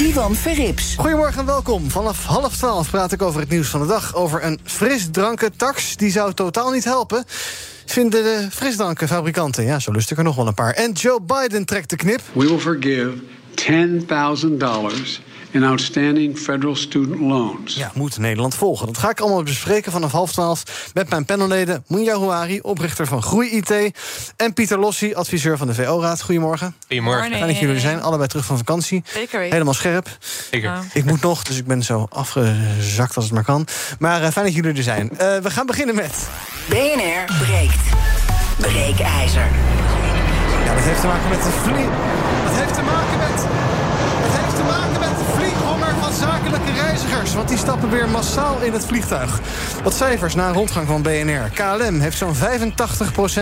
[0.00, 0.94] Ivan Verrips.
[0.98, 1.90] Goedemorgen en welkom.
[1.90, 4.14] Vanaf half twaalf praat ik over het nieuws van de dag.
[4.14, 5.96] Over een frisdrankentax.
[5.96, 7.24] Die zou totaal niet helpen.
[7.86, 9.64] Vinden de frisdrankenfabrikanten.
[9.64, 10.72] Ja, zo lust ik er nog wel een paar.
[10.72, 12.20] En Joe Biden trekt de knip.
[12.32, 13.12] We will forgive
[13.54, 17.74] $10,000 in outstanding federal student loans.
[17.74, 18.86] Ja, moet Nederland volgen.
[18.86, 23.22] Dat ga ik allemaal bespreken vanaf half twaalf met mijn panelleden Munja Houari, oprichter van
[23.22, 23.92] Groei IT,
[24.36, 26.22] en Pieter Lossi, adviseur van de VO-raad.
[26.22, 26.74] Goedemorgen.
[26.86, 27.30] Goedemorgen.
[27.30, 29.02] Fijn dat jullie er zijn, allebei terug van vakantie.
[29.06, 29.52] Zeker weten.
[29.52, 30.08] Helemaal scherp.
[30.50, 30.78] Zeker.
[30.92, 33.66] Ik moet nog, dus ik ben zo afgezakt als het maar kan.
[33.98, 35.10] Maar eh, fijn dat jullie er zijn.
[35.10, 36.28] Eh, we gaan beginnen met...
[36.68, 37.84] BNR breekt.
[38.56, 39.48] Breekijzer.
[40.64, 41.88] Ja, dat heeft te maken met de vlie...
[42.44, 43.46] Dat heeft te maken met...
[46.20, 47.34] zakelijke reizigers.
[47.34, 49.40] Want die stappen weer massaal in het vliegtuig.
[49.82, 51.50] Wat cijfers na rondgang van BNR.
[51.54, 52.38] KLM heeft zo'n 85%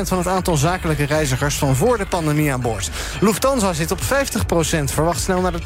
[0.02, 1.58] van het aantal zakelijke reizigers...
[1.58, 2.90] van voor de pandemie aan boord.
[3.20, 4.04] Lufthansa zit op 50%,
[4.84, 5.60] verwacht snel naar de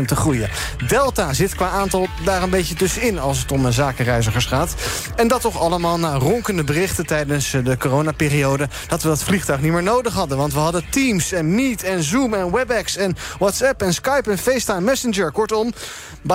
[0.00, 0.50] 80% te groeien.
[0.88, 3.18] Delta zit qua aantal daar een beetje tussenin...
[3.18, 4.74] als het om zakenreizigers gaat.
[5.16, 8.68] En dat toch allemaal na ronkende berichten tijdens eh, de coronaperiode...
[8.88, 10.36] dat we dat vliegtuig niet meer nodig hadden.
[10.36, 14.38] Want we hadden Teams en Meet en Zoom en WebEx en WhatsApp en Skype en
[14.38, 15.32] FaceTime Messenger.
[15.32, 15.72] Kortom,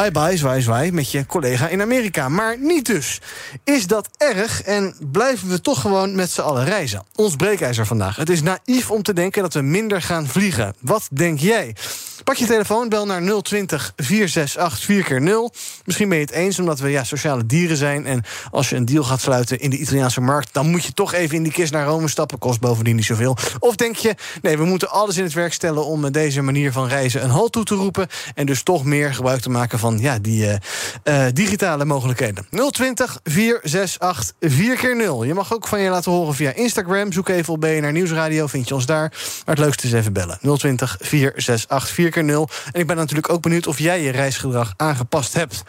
[0.01, 2.29] bye bye, zwaai zwaai met je collega in Amerika.
[2.29, 3.21] Maar niet dus.
[3.63, 7.03] Is dat erg en blijven we toch gewoon met z'n allen reizen?
[7.15, 8.15] Ons breekijzer vandaag.
[8.15, 10.73] Het is naïef om te denken dat we minder gaan vliegen.
[10.79, 11.75] Wat denk jij?
[12.23, 15.57] Pak je telefoon, bel naar 020 468 4x0.
[15.85, 18.05] Misschien ben je het eens omdat we ja, sociale dieren zijn.
[18.05, 20.53] En als je een deal gaat sluiten in de Italiaanse markt...
[20.53, 22.37] dan moet je toch even in die kist naar Rome stappen.
[22.37, 23.37] Kost bovendien niet zoveel.
[23.59, 25.85] Of denk je, nee, we moeten alles in het werk stellen...
[25.85, 28.07] om met deze manier van reizen een halt toe te roepen...
[28.35, 32.47] en dus toch meer gebruik te maken van ja, die eh, eh, digitale mogelijkheden.
[32.71, 35.27] 020 468 4x0.
[35.27, 37.11] Je mag ook van je laten horen via Instagram.
[37.11, 39.09] Zoek even op BNR Nieuwsradio, vind je ons daar.
[39.45, 40.39] Maar het leukste is even bellen.
[40.57, 42.71] 020 468 4x0.
[42.71, 45.63] En ik ben natuurlijk ook benieuwd of jij je reisgedrag aangepast hebt.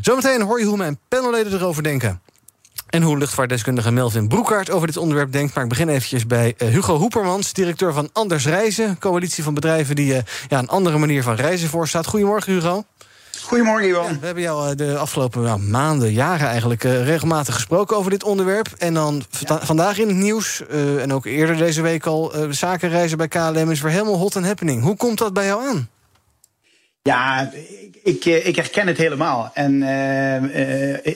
[0.00, 2.20] Zometeen hoor je hoe mijn panelleden erover denken.
[2.86, 5.54] En hoe luchtvaartdeskundige Melvin Broekaert over dit onderwerp denkt.
[5.54, 8.98] Maar ik begin eventjes bij eh, Hugo Hoepermans, directeur van Anders Reizen.
[8.98, 12.06] Coalitie van bedrijven die eh, ja, een andere manier van reizen voorstaat.
[12.06, 12.84] Goedemorgen, Hugo.
[13.46, 14.18] Goedemorgen, Ivan.
[14.20, 18.24] We hebben jou eh, de afgelopen nou, maanden, jaren eigenlijk eh, regelmatig gesproken over dit
[18.24, 18.68] onderwerp.
[18.78, 22.50] En dan vanda- vandaag in het nieuws, eh, en ook eerder deze week al, eh,
[22.50, 24.82] zakenreizen bij KLM is weer helemaal hot and happening.
[24.82, 25.88] Hoe komt dat bij jou aan?
[27.02, 27.50] Ja,
[28.02, 29.50] ik, ik, herken het helemaal.
[29.54, 29.80] En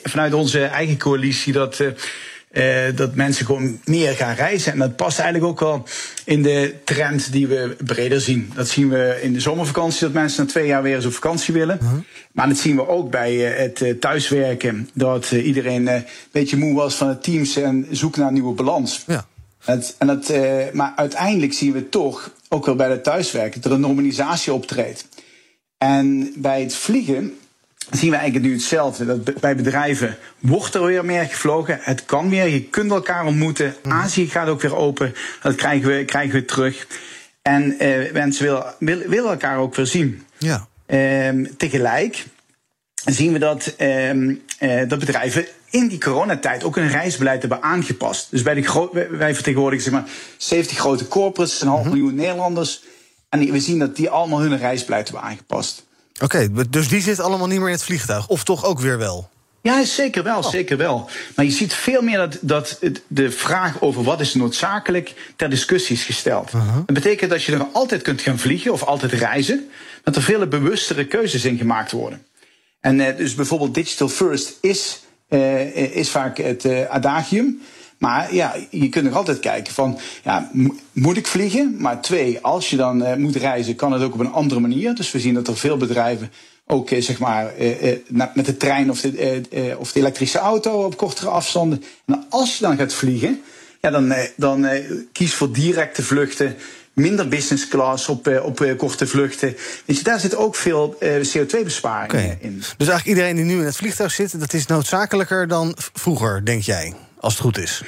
[0.03, 1.83] vanuit onze eigen coalitie dat,
[2.51, 4.71] eh, eh, dat mensen gewoon meer gaan reizen.
[4.71, 5.83] En dat past eigenlijk ook wel
[6.25, 8.51] in de trend die we breder zien.
[8.55, 11.53] Dat zien we in de zomervakantie, dat mensen na twee jaar weer eens op vakantie
[11.53, 11.79] willen.
[12.31, 14.89] Maar dat zien we ook bij eh, het eh, thuiswerken.
[14.93, 19.03] Dat iedereen een beetje moe was van het teams en zoekt naar een nieuwe balans.
[19.07, 19.25] Ja.
[19.63, 20.33] Het, en dat,
[20.73, 25.07] maar uiteindelijk zien we toch, ook wel bij het thuiswerken, dat er een normalisatie optreedt.
[25.77, 27.33] En bij het vliegen
[27.91, 29.05] zien we eigenlijk nu hetzelfde.
[29.05, 31.79] Dat bij bedrijven wordt er weer meer gevlogen.
[31.81, 32.47] Het kan weer.
[32.47, 33.75] Je kunt elkaar ontmoeten.
[33.87, 35.13] Azië gaat ook weer open.
[35.41, 36.87] Dat krijgen we, krijgen we terug.
[37.41, 40.23] En eh, mensen willen, willen, willen elkaar ook weer zien.
[40.37, 40.67] Ja.
[40.85, 42.25] Ehm, tegelijk
[43.05, 48.31] zien we dat, ehm, eh, dat bedrijven in die coronatijd ook een reisbeleid hebben aangepast.
[48.31, 52.83] Dus bij de wij- vertegenwoordigen zeg maar 70 grote corporates, een half miljoen Nederlanders.
[53.29, 55.85] En we zien dat die allemaal hun reisbeleid hebben aangepast.
[56.21, 58.27] Oké, dus die zit allemaal niet meer in het vliegtuig.
[58.27, 59.29] Of toch ook weer wel?
[59.61, 61.09] Ja, zeker wel, zeker wel.
[61.35, 65.95] Maar je ziet veel meer dat, dat de vraag over wat is noodzakelijk ter discussie
[65.95, 66.51] is gesteld.
[66.51, 69.69] Dat betekent dat je er altijd kunt gaan vliegen of altijd reizen,
[70.03, 72.25] dat er veel bewustere keuzes in gemaakt worden.
[72.79, 77.61] En eh, dus bijvoorbeeld digital first is, eh, is vaak het eh, adagium.
[78.01, 81.75] Maar ja, je kunt nog altijd kijken van, ja, mo- moet ik vliegen?
[81.77, 84.95] Maar twee, als je dan eh, moet reizen, kan het ook op een andere manier.
[84.95, 86.31] Dus we zien dat er veel bedrijven
[86.67, 87.95] ook eh, zeg maar, eh,
[88.33, 91.83] met de trein of de, of de elektrische auto op kortere afstanden.
[92.05, 93.41] En als je dan gaat vliegen,
[93.81, 94.67] ja, dan, dan
[95.11, 96.55] kies voor directe vluchten.
[96.93, 99.55] Minder business class op, op korte vluchten.
[99.85, 102.37] Je, daar zit ook veel eh, CO2-besparing Oké.
[102.41, 102.57] in.
[102.57, 106.61] Dus eigenlijk iedereen die nu in het vliegtuig zit, dat is noodzakelijker dan vroeger, denk
[106.61, 107.83] jij, als het goed is.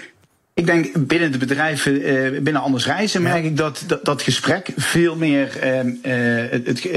[0.56, 4.70] Ik denk binnen de bedrijven, uh, binnen Anders Reizen, merk ik dat, dat dat gesprek
[4.78, 6.90] veel meer, uh, het,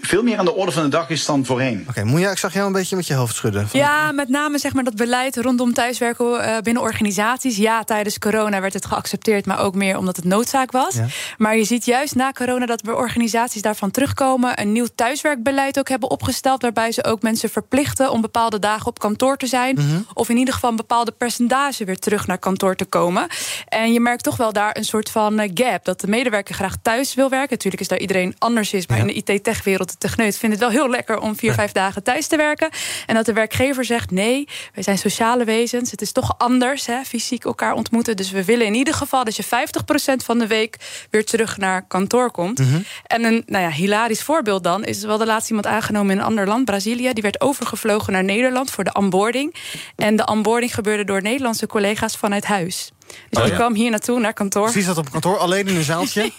[0.00, 1.78] veel meer aan de orde van de dag is dan voorheen.
[1.80, 3.68] Oké, okay, Moeja, ik zag jou een beetje met je hoofd schudden.
[3.72, 7.56] Ja, met name zeg maar dat beleid rondom thuiswerken binnen organisaties.
[7.56, 10.94] Ja, tijdens corona werd het geaccepteerd, maar ook meer omdat het noodzaak was.
[10.94, 11.06] Ja.
[11.38, 15.88] Maar je ziet juist na corona dat we organisaties daarvan terugkomen, een nieuw thuiswerkbeleid ook
[15.88, 19.74] hebben opgesteld, waarbij ze ook mensen verplichten om bepaalde dagen op kantoor te zijn.
[19.78, 20.06] Mm -hmm.
[20.14, 23.26] Of in ieder geval een bepaalde percentage weer terug naar kantoor te komen komen.
[23.68, 25.84] En je merkt toch wel daar een soort van eh, gap.
[25.84, 27.50] Dat de medewerker graag thuis wil werken.
[27.50, 28.86] Natuurlijk is daar iedereen anders is.
[28.86, 32.02] Maar in de IT-techwereld, de techneut, vindt het wel heel lekker om vier, vijf dagen
[32.02, 32.68] thuis te werken.
[33.06, 35.90] En dat de werkgever zegt: nee, wij zijn sociale wezens.
[35.90, 38.16] Het is toch anders, hè, fysiek elkaar ontmoeten.
[38.16, 40.76] Dus we willen in ieder geval dat je 50% van de week
[41.10, 42.58] weer terug naar kantoor komt.
[42.58, 42.80] Mhm.
[43.06, 46.24] En een nou ja, hilarisch voorbeeld dan is wel de laatste iemand aangenomen in een
[46.24, 47.12] ander land, Brazilië.
[47.12, 49.54] Die werd overgevlogen naar Nederland voor de onboarding.
[49.96, 52.85] En de onboarding gebeurde door Nederlandse collega's vanuit huis.
[53.30, 54.62] Dus oh, ik kwam hier naartoe, naar kantoor.
[54.62, 56.22] Precies zat op kantoor, alleen in een zaaltje.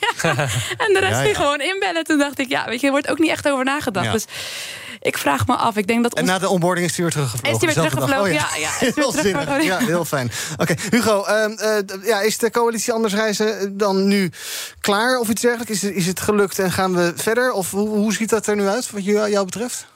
[0.77, 2.03] En de rest ja, ging gewoon inbellen.
[2.03, 4.11] Toen dacht ik, ja, weet je, er wordt ook niet echt over nagedacht.
[4.11, 4.25] Dus
[5.01, 5.75] ik vraag me af.
[5.75, 7.55] Ik denk dat En na de onboarding is hij weer teruggevlogen?
[7.55, 8.47] Is hij weer teruggevlogen, oh, ja.
[8.55, 9.63] ja, is heel zinnig.
[9.63, 10.31] Ja, heel fijn.
[10.57, 11.45] Oké, Hugo, uh,
[12.03, 14.31] ja, is de coalitie Anders Reizen dan nu
[14.81, 15.83] klaar of iets dergelijks?
[15.83, 17.51] Is, is het gelukt en gaan we verder?
[17.51, 19.87] Of hoe, hoe ziet dat er nu uit, wat jou betreft?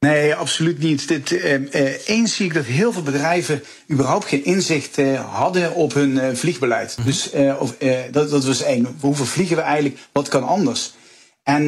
[0.00, 1.08] Nee, absoluut niet.
[1.08, 5.74] Dit, eh, eh, eens zie ik dat heel veel bedrijven überhaupt geen inzicht eh, hadden
[5.74, 6.96] op hun eh, vliegbeleid.
[6.98, 7.06] Mhm.
[7.06, 8.96] Dus eh, of, eh, dat, dat was één.
[9.00, 9.98] Hoeveel vliegen we eigenlijk?
[10.12, 10.94] Wat kan anders?
[11.42, 11.66] En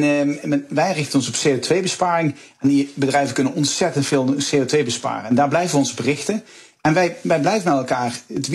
[0.69, 2.35] wij richten ons op CO2-besparing.
[2.59, 5.29] En die bedrijven kunnen ontzettend veel CO2 besparen.
[5.29, 6.43] En daar blijven we ons op richten.
[6.81, 8.49] En wij, wij blijven met elkaar het,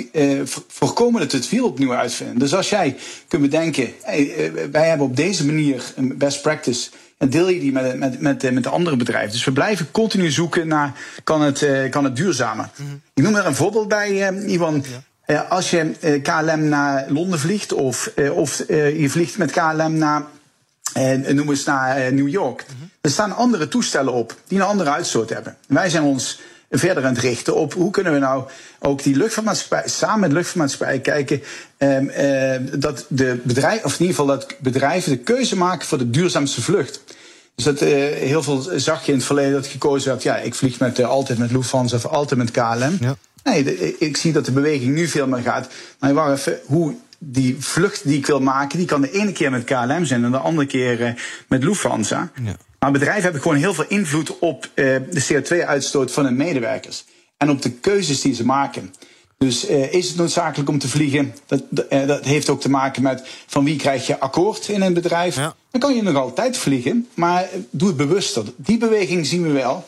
[0.69, 2.39] voorkomen dat we het wiel opnieuw uitvinden.
[2.39, 2.97] Dus als jij
[3.29, 3.93] kunt bedenken,
[4.71, 8.53] wij hebben op deze manier een best practice en deel je die met, met, met,
[8.53, 9.33] met de andere bedrijven.
[9.33, 10.93] Dus we blijven continu zoeken naar,
[11.25, 12.69] kan het, uh, kan het duurzamer?
[12.77, 14.85] Mm Ik noem er een voorbeeld bij, uh, Ivan.
[15.27, 15.43] Ja.
[15.43, 20.23] Uh, als je KLM naar Londen vliegt, of, of je vliegt met KLM naar,
[21.29, 22.65] noem eens naar New York.
[22.67, 22.91] -hmm.
[23.01, 25.57] Er staan andere toestellen op die een andere uitstoot hebben.
[25.69, 26.41] Wij zijn ons
[26.71, 28.45] verder aan het richten op hoe kunnen we nou
[28.79, 31.43] ook die luchtvaartmaatschappij, samen met de luchtvaartmaatschappij kijken
[31.79, 35.99] um, uh, dat de bedrijven, of in ieder geval dat bedrijven de keuze maken voor
[35.99, 37.01] de duurzaamste vlucht.
[37.55, 40.55] Dus dat, uh, heel veel zag je in het verleden dat gekozen werd, ja, ik
[40.55, 42.97] vlieg met, uh, altijd met Lufthansa of altijd met KLM.
[43.01, 43.17] Ja.
[43.45, 45.69] Nee, de, ik zie dat de beweging nu veel meer gaat.
[45.99, 49.51] Maar wacht even, hoe die vlucht die ik wil maken, die kan de ene keer
[49.51, 51.15] met KLM zijn en de andere keer
[51.49, 52.31] met Lufthansa.
[52.45, 52.57] Ja.
[52.87, 57.05] Maar bedrijven hebben gewoon heel veel invloed op uh, de CO2-uitstoot van hun medewerkers.
[57.37, 58.95] En op de keuzes die ze maken.
[59.39, 61.35] Dus uh, is het noodzakelijk om te vliegen?
[61.47, 64.95] Dat, uh, dat heeft ook te maken met van wie krijg je akkoord in een
[64.95, 65.37] bedrijf.
[65.37, 65.55] Ja.
[65.71, 68.45] Dan kan je nog altijd vliegen, maar doe het bewuster.
[68.57, 69.85] Die beweging zien we wel.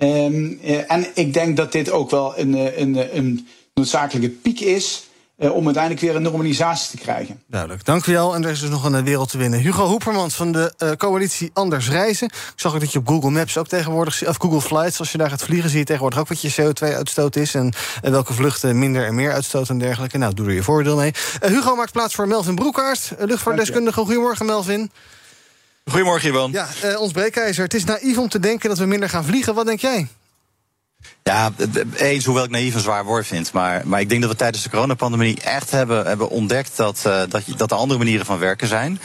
[0.00, 5.06] Um, en ik denk dat dit ook wel een, een, een noodzakelijke piek is
[5.42, 7.42] uh, om uiteindelijk weer een normalisatie te krijgen.
[7.46, 8.34] Duidelijk, dank u wel.
[8.34, 9.60] En er is dus nog een wereld te winnen.
[9.60, 12.26] Hugo Hoepermans van de uh, coalitie Anders Reizen.
[12.26, 14.28] Ik zag ook dat je op Google Maps ook tegenwoordig...
[14.28, 15.70] of Google Flights, als je daar gaat vliegen...
[15.70, 17.54] zie je tegenwoordig ook wat je CO2-uitstoot is...
[17.54, 20.18] En, welke vluchten minder en meer uitstoten en dergelijke.
[20.18, 21.12] Nou, doe er je voordeel mee.
[21.44, 24.00] Uh, Hugo maakt plaats voor Melvin Broekhaart, luchtvaartdeskundige.
[24.00, 24.90] Goedemorgen, Melvin.
[25.84, 26.52] Goedemorgen, Ivan.
[26.52, 27.64] Ja, ons breekijzer.
[27.64, 29.54] Het is naïef om te denken dat we minder gaan vliegen.
[29.54, 30.08] Wat denk jij?
[31.24, 31.50] Ja,
[31.94, 33.52] eens hoewel ik naïef een zwaar woord vind.
[33.52, 37.22] Maar, maar ik denk dat we tijdens de coronapandemie echt hebben, hebben ontdekt dat, uh,
[37.28, 39.00] dat, dat er andere manieren van werken zijn.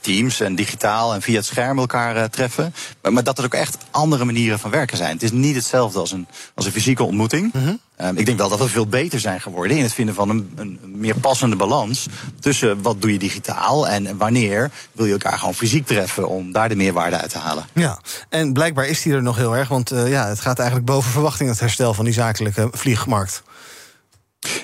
[0.00, 2.74] Teams en digitaal en via het scherm elkaar uh, treffen.
[3.02, 5.12] Maar, maar, dat er ook echt andere manieren van werken zijn.
[5.12, 7.52] Het is niet hetzelfde als een, als een fysieke ontmoeting.
[7.52, 7.78] -hmm.
[8.00, 10.52] um, ik denk wel dat we veel beter zijn geworden in het vinden van een,
[10.56, 12.06] een, meer passende balans.
[12.40, 16.68] Tussen wat doe je digitaal en wanneer wil je elkaar gewoon fysiek treffen om daar
[16.68, 17.64] de meerwaarde uit te halen.
[17.72, 19.68] Ja, en blijkbaar is die er nog heel erg.
[19.68, 23.42] Want ja, het gaat eigenlijk boven verwachting het herstel van die zakelijke vliegmarkt?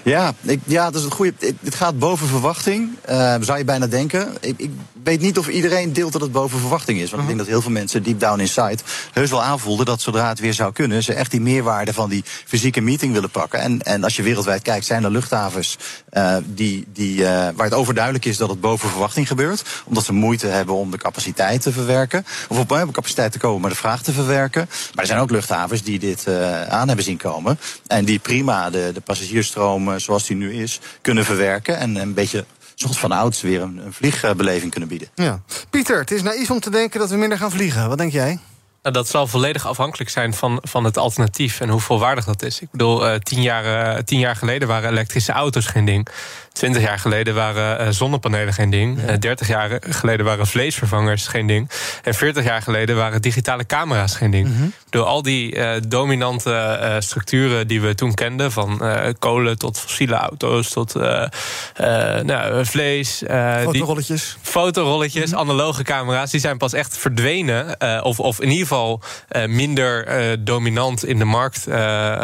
[0.04, 1.32] Ja, ik, ja, dat is het goede.
[1.62, 4.34] Het gaat boven verwachting, uh, zou je bijna denken.
[4.40, 4.70] Ik, ik,
[5.04, 7.10] weet niet of iedereen deelt dat het boven verwachting is.
[7.10, 8.78] Want ik denk dat heel veel mensen deep down inside
[9.12, 12.24] heus wel aanvoelden dat zodra het weer zou kunnen, ze echt die meerwaarde van die
[12.24, 13.60] fysieke meeting willen pakken.
[13.60, 15.78] En, en als je wereldwijd kijkt, zijn er luchthavens
[16.12, 19.62] uh, die, die, uh, waar het overduidelijk is dat het boven verwachting gebeurt.
[19.84, 22.26] Omdat ze moeite hebben om de capaciteit te verwerken.
[22.48, 24.68] Of op, op capaciteit te komen, maar de vraag te verwerken.
[24.94, 26.28] Maar er zijn ook luchthavens die dit
[26.68, 27.58] aan hebben zien komen.
[27.86, 31.78] En die prima de, de passagiersstroom zoals die nu is, kunnen verwerken.
[31.78, 32.44] En een beetje
[32.74, 35.08] zoals van ouds weer een, een vliegbeleving kunnen bieden.
[35.14, 35.40] Ja.
[35.70, 37.88] Pieter, het is naïef om te denken dat we minder gaan vliegen.
[37.88, 38.38] Wat denk jij?
[38.84, 42.60] Nou, dat zal volledig afhankelijk zijn van, van het alternatief en hoe volwaardig dat is.
[42.60, 46.08] Ik bedoel, uh, tien, jaar, uh, tien jaar geleden waren elektrische auto's geen ding.
[46.52, 49.12] Twintig jaar geleden waren uh, zonnepanelen geen ding.
[49.12, 51.70] Dertig jaar geleden waren vleesvervangers geen ding.
[52.02, 54.48] En veertig jaar geleden waren digitale camera's geen ding.
[54.48, 59.58] Mm Door al die uh, dominante uh, structuren die we toen kenden, van uh, kolen
[59.58, 60.94] tot fossiele auto's tot
[62.24, 63.22] nou, vlees.
[63.62, 64.36] fotorolletjes.
[64.42, 65.50] Die, fotorolletjes, mm -hmm.
[65.50, 67.76] analoge camera's, die zijn pas echt verdwenen.
[68.02, 69.00] of, of in ieder geval
[69.46, 70.06] minder
[70.44, 71.66] dominant in de markt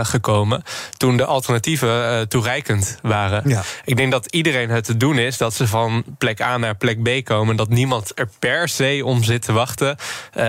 [0.08, 0.62] gekomen.
[0.96, 3.42] Toen de alternatieven toereikend waren.
[3.48, 3.62] Ja.
[3.84, 7.02] Ik denk dat iedereen het te doen is dat ze van plek A naar plek
[7.02, 7.56] B komen.
[7.56, 9.96] Dat niemand er per se om zit te wachten.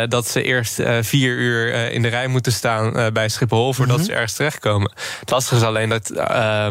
[0.08, 4.12] dat ze eerst vier uur in de rij moeten staan bij Schiphol voordat mm -hmm.
[4.12, 4.92] ze ergens terechtkomen.
[5.20, 6.68] Het lastige is alleen dat uh,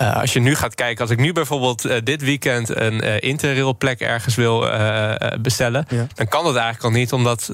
[0.00, 3.20] uh, als je nu gaat kijken, als ik nu bijvoorbeeld uh, dit weekend een uh,
[3.20, 4.60] interrailplek ergens wil
[5.40, 6.06] bestellen, ja.
[6.14, 7.50] dan kan dat eigenlijk al niet, omdat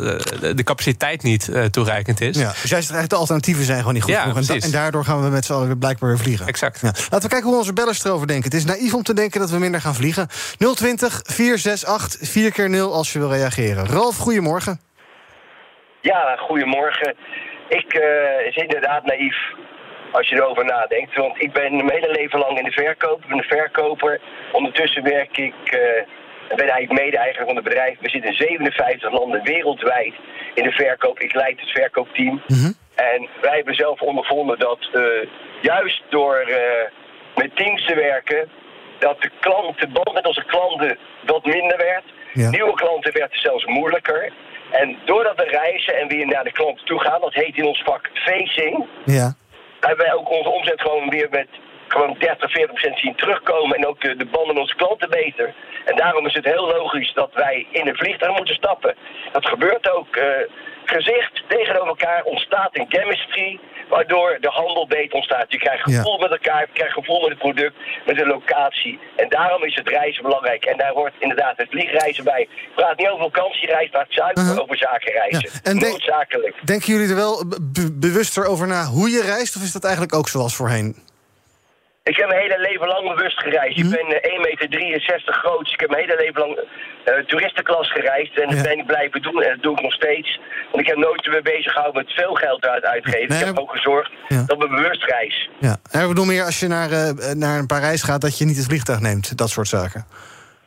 [0.57, 2.37] de capaciteit niet toereikend is.
[2.37, 2.49] Ja.
[2.49, 4.49] Dus jij zegt eigenlijk de alternatieven zijn gewoon niet goed ja, genoeg.
[4.49, 6.47] En, en, daardoor gaan we met z'n allen weer blijkbaar weer vliegen.
[6.47, 6.81] Exact.
[6.81, 6.87] Ja.
[6.87, 8.51] Laten we kijken hoe onze bellers erover denken.
[8.51, 10.29] Het is naïef om te denken dat we minder gaan vliegen.
[10.75, 13.87] 020 468 4 keer 0 als je wil reageren.
[13.87, 14.81] Ralf, goedemorgen.
[16.01, 17.17] Ja, goedemorgen.
[17.69, 19.37] Ik uh, is inderdaad naïef
[20.13, 21.17] als je erover nadenkt.
[21.17, 23.23] Want ik ben mijn hele leven lang in de verkoop.
[23.23, 24.21] Ik ben een verkoper.
[24.53, 27.99] Ondertussen werk ik, uh, ben eigenlijk mede-eigenaar van het bedrijf.
[28.01, 30.15] We zitten in 57 landen wereldwijd
[30.55, 31.19] in de verkoop.
[31.19, 32.43] Ik leid het verkoopteam.
[32.47, 32.75] Mm -hmm.
[32.95, 35.03] En wij hebben zelf ondervonden dat uh,
[35.61, 36.49] juist door
[37.35, 38.49] met teams te werken...
[38.99, 42.05] dat de klant, de band met onze klanten wat minder werd.
[42.33, 42.51] Ja.
[42.51, 44.33] Nieuwe klanten werd zelfs moeilijker.
[44.71, 47.83] En doordat we reizen en weer naar de klant toe gaan, dat heet in ons
[47.83, 49.35] vak facing, ja.
[49.81, 51.49] hebben wij ook onze omzet gewoon weer met
[51.89, 55.55] gewoon 30, 40 procent zien terugkomen en ook de, de banden met onze klanten beter.
[55.85, 58.95] En daarom is het heel logisch dat wij in een vliegtuig moeten stappen.
[59.33, 60.17] Dat gebeurt ook.
[60.17, 60.25] Uh,
[60.85, 63.59] gezicht tegenover elkaar ontstaat een chemistry
[63.91, 65.47] waardoor de handel beter ontstaat.
[65.49, 66.29] Je krijgt gevoel ja.
[66.29, 67.75] met elkaar, je krijgt gevoel met het product,
[68.07, 68.99] met de locatie.
[69.17, 70.65] En daarom is het reizen belangrijk.
[70.65, 72.41] En daar hoort inderdaad het vliegreizen bij.
[72.41, 74.61] Ik praat niet over vakantiereizen, maar zuiver uh -huh.
[74.63, 75.51] over zakenreizen.
[75.53, 75.71] Ja.
[75.71, 76.55] En Noodzakelijk.
[76.55, 77.45] Denk, denken jullie er wel
[77.93, 81.09] bewuster over na hoe je reist, of is dat eigenlijk ook zoals voorheen?
[82.03, 83.79] Ik heb mijn hele leven lang bewust gereisd.
[83.79, 85.65] Ik ben uh, 1,63 meter groot.
[85.65, 86.59] Dus ik heb mijn hele leven lang
[87.05, 88.39] uh, toeristenklas gereisd.
[88.41, 88.63] En dat ja.
[88.63, 89.43] ben ik blijven doen.
[89.43, 90.41] En dat doe ik nog steeds.
[90.71, 93.29] Want ik heb nooit meer bezig gehouden met veel geld uit uitgeven.
[93.29, 94.43] Nee, ik heb ook gezorgd ja.
[94.47, 95.51] dat we bewust reis.
[95.59, 98.21] Ja, en ik bedoel meer als je naar, uh, naar Parijs gaat...
[98.21, 99.39] dat je niet het vliegtuig neemt.
[99.39, 100.07] Dat soort zaken.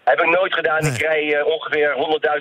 [0.03, 0.81] Heb ik nooit gedaan.
[0.81, 0.91] Nee.
[0.91, 1.89] Ik rij uh, ongeveer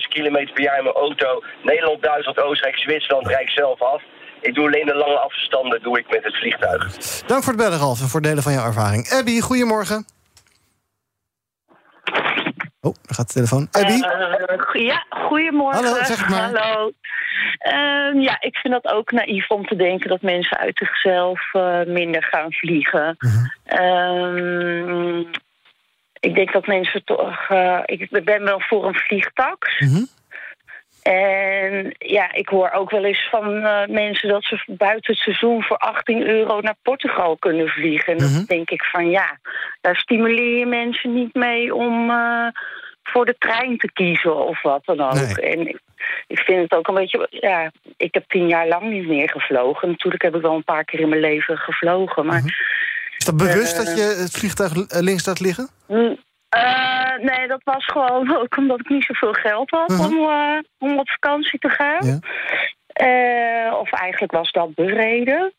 [0.00, 1.42] 100.000 kilometer per jaar in mijn auto.
[1.62, 4.02] Nederland, Duitsland, Oostenrijk, Zwitserland rijd ik zelf af.
[4.40, 6.96] Ik doe alleen de lange afstanden doe ik met het vliegtuig.
[7.26, 9.10] Dank voor het bellen, Ralf, en voor het delen van jouw ervaring.
[9.10, 10.04] Abby, goedemorgen.
[12.84, 13.68] Oh, daar gaat de telefoon.
[13.70, 13.92] Abby?
[13.92, 15.84] Uh, ja, goedemorgen.
[15.84, 16.40] Hallo, zeg maar.
[16.40, 16.92] Hallo.
[17.66, 21.82] Uh, ja, ik vind dat ook naïef om te denken dat mensen uit zichzelf uh,
[21.86, 23.16] minder gaan vliegen.
[23.18, 23.30] Uh
[23.64, 25.26] -huh.
[26.20, 27.48] ik denk dat mensen toch...
[27.84, 29.78] Ik ben wel voor een vliegtax.
[29.78, 30.06] -huh.
[31.02, 35.62] En ja, ik hoor ook wel eens van uh, mensen dat ze buiten het seizoen
[35.62, 38.12] voor 18 euro naar Portugal kunnen vliegen.
[38.12, 38.44] En dan -hmm.
[38.44, 39.38] denk ik van ja,
[39.80, 42.46] daar stimuleer je mensen niet mee om uh,
[43.02, 45.36] voor de trein te kiezen of wat dan ook.
[45.36, 45.50] Nee.
[45.50, 45.80] En ik,
[46.26, 49.88] ik vind het ook een beetje, ja, ik heb tien jaar lang niet meer gevlogen.
[49.88, 52.38] Natuurlijk heb ik wel een paar keer in mijn leven gevlogen, maar...
[52.38, 52.50] -hmm.
[53.18, 55.68] Is dat bewust uh, dat je het vliegtuig links laat liggen?
[56.56, 60.06] Uh, nee, dat was gewoon ook omdat ik niet zoveel geld had uh -huh.
[60.06, 62.06] om, uh, om op vakantie te gaan.
[62.06, 62.18] Ja.
[63.02, 65.52] Uh, of eigenlijk was dat de reden.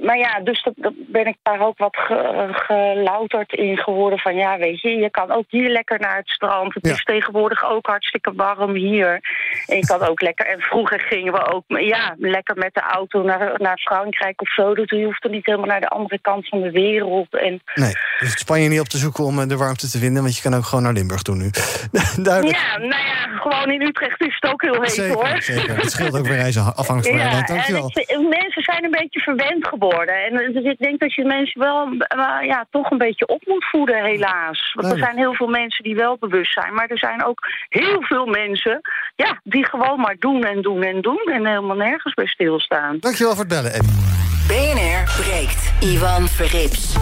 [0.00, 4.18] Maar ja, dus dat, dat, ben ik daar ook wat ge, gelouterd in geworden.
[4.18, 6.74] Van ja, weet je, je kan ook hier lekker naar het strand.
[6.74, 6.92] Het ja.
[6.92, 9.20] is tegenwoordig ook hartstikke warm hier.
[9.66, 10.46] En je kan ook lekker.
[10.46, 14.74] En vroeger gingen we ook ja, lekker met de auto naar, naar Frankrijk of zo.
[14.74, 17.34] Dus je hoeft er niet helemaal naar de andere kant van de wereld.
[17.36, 20.22] En, nee, dus Spanje niet op te zoeken om de warmte te vinden.
[20.22, 21.50] Want je kan ook gewoon naar Limburg doen nu.
[22.22, 22.58] Duidelijk.
[22.58, 25.42] Ja, nou ja, gewoon in Utrecht is het ook heel heet zeker, hoor.
[25.42, 29.89] Zeker, het scheelt ook weer reizen afhankelijk van ja, mensen zijn een beetje verwend geworden.
[29.98, 33.64] En dus ik denk dat je mensen wel uh, ja, toch een beetje op moet
[33.64, 34.72] voeden, helaas.
[34.74, 36.74] Want er zijn heel veel mensen die wel bewust zijn.
[36.74, 38.80] Maar er zijn ook heel veel mensen
[39.16, 41.30] ja, die gewoon maar doen en doen en doen...
[41.32, 42.96] en helemaal nergens bij stilstaan.
[43.00, 44.10] Dankjewel voor het bellen, Ed.
[44.48, 45.72] BNR breekt.
[45.80, 46.96] Ivan Verrips.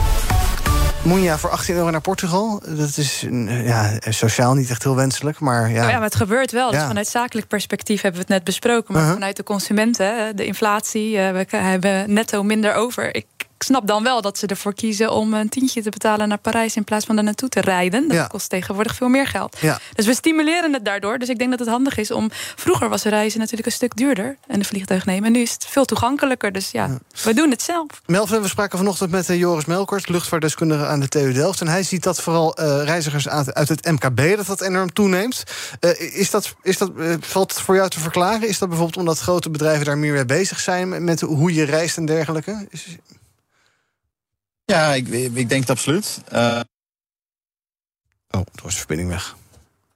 [1.02, 2.62] Moenja voor 18 euro naar Portugal.
[2.66, 5.40] Dat is ja, sociaal niet echt heel wenselijk.
[5.40, 6.70] Maar ja, oh ja maar het gebeurt wel.
[6.70, 6.86] Dus ja.
[6.86, 8.92] vanuit zakelijk perspectief hebben we het net besproken.
[8.92, 9.16] Maar uh -huh.
[9.16, 13.14] vanuit de consumenten, de inflatie, we hebben netto minder over.
[13.14, 13.26] Ik
[13.58, 16.76] ik snap dan wel dat ze ervoor kiezen om een tientje te betalen naar Parijs
[16.76, 18.08] in plaats van er naartoe te rijden.
[18.08, 18.26] Dat Ja.
[18.26, 19.56] kost tegenwoordig veel meer geld.
[19.60, 19.78] Ja.
[19.94, 21.18] Dus we stimuleren het daardoor.
[21.18, 22.30] Dus ik denk dat het handig is om.
[22.56, 25.24] Vroeger was reizen natuurlijk een stuk duurder en een vliegtuig nemen.
[25.24, 26.52] En nu is het veel toegankelijker.
[26.52, 27.86] Dus ja, we doen het zelf.
[28.06, 31.60] Melvin, we spraken vanochtend met eh, Joris Melkert, luchtvaartdeskundige aan de TU Delft.
[31.60, 35.42] En hij ziet dat vooral eh, reizigers uit, het MKB dat dat enorm toeneemt.
[35.80, 38.48] Eh, is dat, is dat, valt het voor jou te verklaren?
[38.48, 41.64] Is dat bijvoorbeeld omdat grote bedrijven daar meer mee bezig zijn met- met hoe je
[41.64, 42.66] reist en dergelijke?
[42.70, 42.96] Is-
[44.72, 46.20] Ja, ik, ik denk het absoluut.
[46.28, 46.60] Eh,
[48.30, 49.36] Oh, toen was de verbinding weg.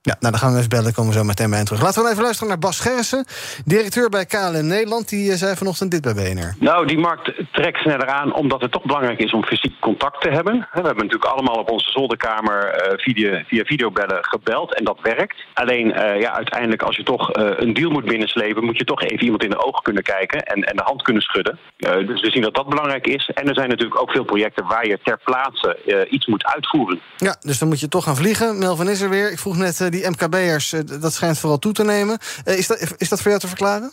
[0.04, 0.94] Ja, nou, dan gaan we even bellen.
[0.94, 1.82] Komen we zo meteen bij hen terug.
[1.82, 3.24] Laten we even luisteren naar Bas Gerrissen,
[3.64, 5.08] directeur bij KLM Nederland.
[5.08, 6.54] Die eh, zei vanochtend dit bij BNR.
[6.58, 10.30] Nou, die markt trekt sneller aan omdat het toch belangrijk is om fysiek contact te
[10.30, 10.54] hebben.
[10.54, 15.36] We hebben natuurlijk allemaal op onze zolderkamer eh, video, via videobellen gebeld en dat werkt.
[15.54, 19.24] Alleen eh, ja, uiteindelijk als je toch een deal moet binnenslepen, moet je toch even
[19.24, 21.58] iemand in de ogen kunnen kijken en, en de hand kunnen schudden.
[21.76, 23.30] Dus we zien dat dat belangrijk is.
[23.34, 27.00] En er zijn natuurlijk ook veel projecten waar je ter plaatse iets moet uitvoeren.
[27.16, 28.58] Ja, dus dan moet je toch gaan vliegen.
[28.58, 29.32] Melvin is er weer.
[29.32, 32.18] Ik vroeg net, die MKB'ers, eh, dat schijnt vooral toe te nemen.
[32.44, 33.92] Eh, is, dat, is dat voor jou te verklaren?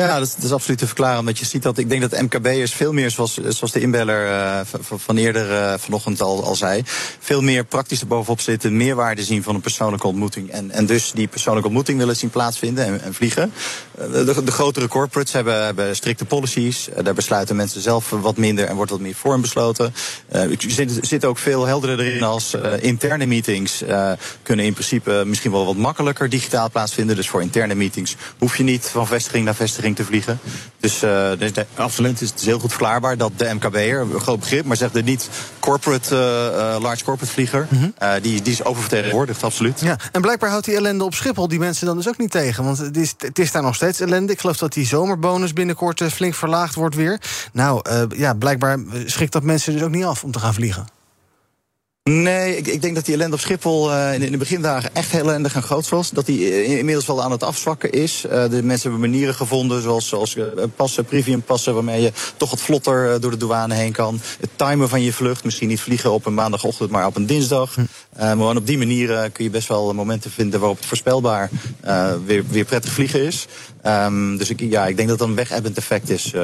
[0.00, 1.18] Ja, dat is, dat is absoluut te verklaren.
[1.18, 4.60] Omdat je ziet dat ik denk dat MKB'ers veel meer, zoals, zoals de inbeller eh,
[4.96, 6.82] van, eerder eh, vanochtend al, al zei,
[7.18, 10.50] veel meer praktisch er bovenop zitten, meerwaarde zien van een persoonlijke ontmoeting.
[10.50, 13.52] En, en dus die persoonlijke ontmoeting willen zien plaatsvinden en, en vliegen.
[13.98, 16.88] Eh, De, de grotere corporates hebben, hebben strikte policies.
[17.02, 19.94] Daar besluiten mensen zelf wat minder en wordt wat meer vorm besloten.
[20.28, 23.82] Er zit, zit ook veel helderder erin als interne meetings
[24.42, 27.16] kunnen in principe misschien wel wat makkelijker digitaal plaatsvinden.
[27.16, 30.38] Dus voor interne meetings hoef je niet van vestiging naar vestiging te vliegen.
[30.80, 34.76] Dus, de- absoluut, het is heel goed verklaarbaar dat de MKB'er, een groot begrip, maar
[34.76, 35.28] zegt er niet
[35.60, 39.80] corporate, eh, eh, large corporate vlieger, eh, die, die is oververtegenwoordigd, absoluut.
[39.80, 42.64] Ja, en blijkbaar houdt die ellende op Schiphol die mensen dan dus ook niet tegen.
[42.64, 44.32] Want het is, het is daar nog steeds ellende.
[44.32, 47.20] Ik geloof dat die zomerbonus binnenkort flink verlaagd wordt weer.
[47.52, 47.82] Nou,
[48.16, 50.86] ja, blijkbaar schrikt dat mensen dus ook niet af om te gaan vliegen.
[52.10, 55.10] Nee, ik, ik denk dat die ellende op Schiphol eh, in, in de begindagen echt
[55.10, 56.10] heel ellendig en groot was.
[56.10, 58.24] Dat die eh, inmiddels wel aan het afzwakken is.
[58.24, 60.44] Eh, de mensen hebben manieren gevonden, zoals, zoals eh,
[60.76, 64.20] passen, premium passen, waarmee je toch wat vlotter door de douane heen kan.
[64.40, 67.76] Het timen van je vlucht, misschien niet vliegen op een maandagochtend, maar op een dinsdag.
[68.12, 71.50] Eh, maar op die manier kun je best wel momenten vinden waarop het voorspelbaar
[72.26, 73.46] weer, weer prettig vliegen is.
[73.84, 76.42] Ehm, dus ik, ja, ik denk dat dat een wegebbend effect is, eh,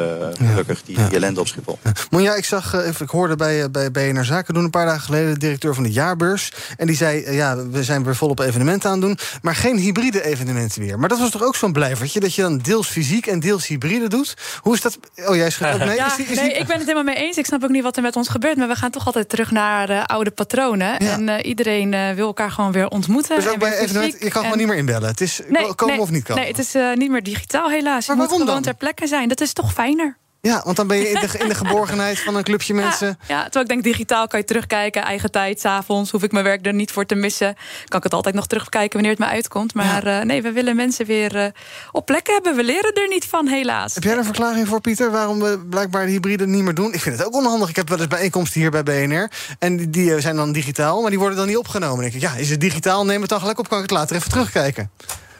[0.48, 1.78] gelukkig, die, die ellende op Schiphol.
[2.10, 5.00] Monja, ik zag, eh, ik hoorde bij, eh, bij BNR Zaken doen een paar dagen
[5.00, 5.32] geleden...
[5.32, 6.52] de directeur van de jaarbeurs.
[6.76, 9.18] En die zei, ja, we zijn weer volop evenementen aan het doen...
[9.42, 10.98] maar geen hybride evenementen meer.
[10.98, 12.20] Maar dat was toch ook zo'n blijvertje...
[12.20, 14.34] dat je dan deels fysiek en deels hybride doet?
[14.60, 14.98] Hoe is dat?
[15.26, 15.96] Oh, jij schudt ook nee?
[15.96, 17.36] Ja, Is die- is nee, die- ik ben het helemaal mee eens.
[17.36, 18.56] Ik snap ook niet wat er met ons gebeurt.
[18.56, 20.98] Maar we gaan toch altijd terug naar oude patronen.
[20.98, 23.36] En eh, iedereen eh, wil elkaar gewoon weer ontmoeten.
[23.36, 25.08] Dus ook bij evenementen, je kan En- gewoon niet meer inbellen.
[25.08, 26.42] Het is Nee, komen nee, of niet komen.
[26.42, 28.06] Nee, het is eh, niet meer digitaal helaas.
[28.06, 28.62] Maar je moet gewoon dan?
[28.62, 29.28] ter plekke zijn.
[29.28, 30.18] Dat is toch fijner.
[30.42, 33.18] Ja, want dan ben je in de, in de geborgenheid van een clubje mensen.
[33.28, 35.02] Ja, terwijl ik denk, digitaal kan je terugkijken.
[35.02, 37.54] Eigen tijd, s'avonds, hoef ik mijn werk er niet voor te missen.
[37.84, 39.74] Kan ik het altijd nog terugkijken wanneer het me uitkomt.
[39.74, 41.46] Maar eh, nee, we willen mensen weer eh,
[41.92, 42.56] op plek hebben.
[42.56, 43.94] We leren er niet van, helaas.
[43.94, 46.92] Heb jij een verklaring voor, Pieter, waarom we blijkbaar de hybride niet meer doen?
[46.92, 47.68] Ik vind het ook onhandig.
[47.68, 49.30] Ik heb wel eens bijeenkomsten hier bij BNR.
[49.58, 51.94] En die, die eh, zijn dan digitaal, maar die worden dan niet opgenomen.
[51.94, 53.04] Dan denk ik, ja, is het digitaal?
[53.04, 54.90] Neem het dan gelijk op, kan ik het later even terugkijken.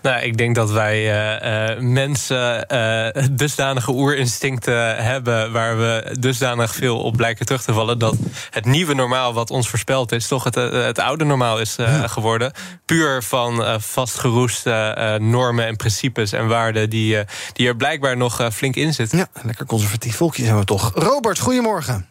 [0.03, 5.53] Nou, ik denk dat wij eh, eh, mensen eh, dusdanige oerinstincten hebben...
[5.53, 7.99] waar we dusdanig veel op blijken terug te vallen...
[7.99, 8.17] dat
[8.51, 10.29] het nieuwe normaal wat ons voorspeld is...
[10.29, 12.53] toch het, het oude normaal is eh, geworden.
[12.87, 16.91] Puur van eh, vastgeroeste eh, normen en principes en waarden...
[16.91, 19.19] die, eh, die er blijkbaar nog flink in zitten.
[19.19, 20.93] Ja, lekker conservatief volkje zijn we toch.
[20.95, 22.09] Robert, goedemorgen.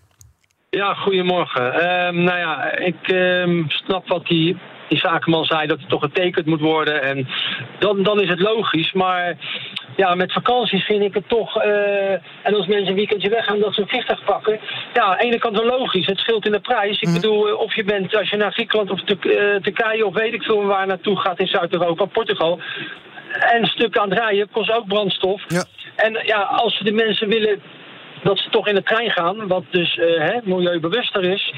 [0.69, 1.73] Ja, goedemorgen.
[1.73, 4.57] Ehm, nou ja, ik ehm, snap wat die,
[4.89, 7.01] die zakenman zei, dat het toch getekend moet worden.
[7.01, 7.27] En
[7.79, 8.91] dan, dan is het logisch.
[8.91, 9.37] Maar
[9.95, 11.57] ja, met vakanties vind ik het toch...
[11.57, 14.59] eh, en als mensen een weekendje weggaan, dat ze een vliegtuig pakken.
[14.93, 16.05] Ja, aan de ene kant wel logisch.
[16.05, 17.01] Het scheelt in de prijs.
[17.01, 20.05] Ik bedoel, eh, of je bent, als je naar Griekenland of Turk- eh, Turkije...
[20.05, 22.59] of weet ik veel waar naartoe gaat in Zuid-Europa, Portugal...
[23.29, 25.43] En een stuk aan het rijden kost ook brandstof.
[25.95, 27.61] En ja, als de mensen willen
[28.23, 31.53] dat ze toch in de trein gaan, wat dus eh, hè, milieubewuster is,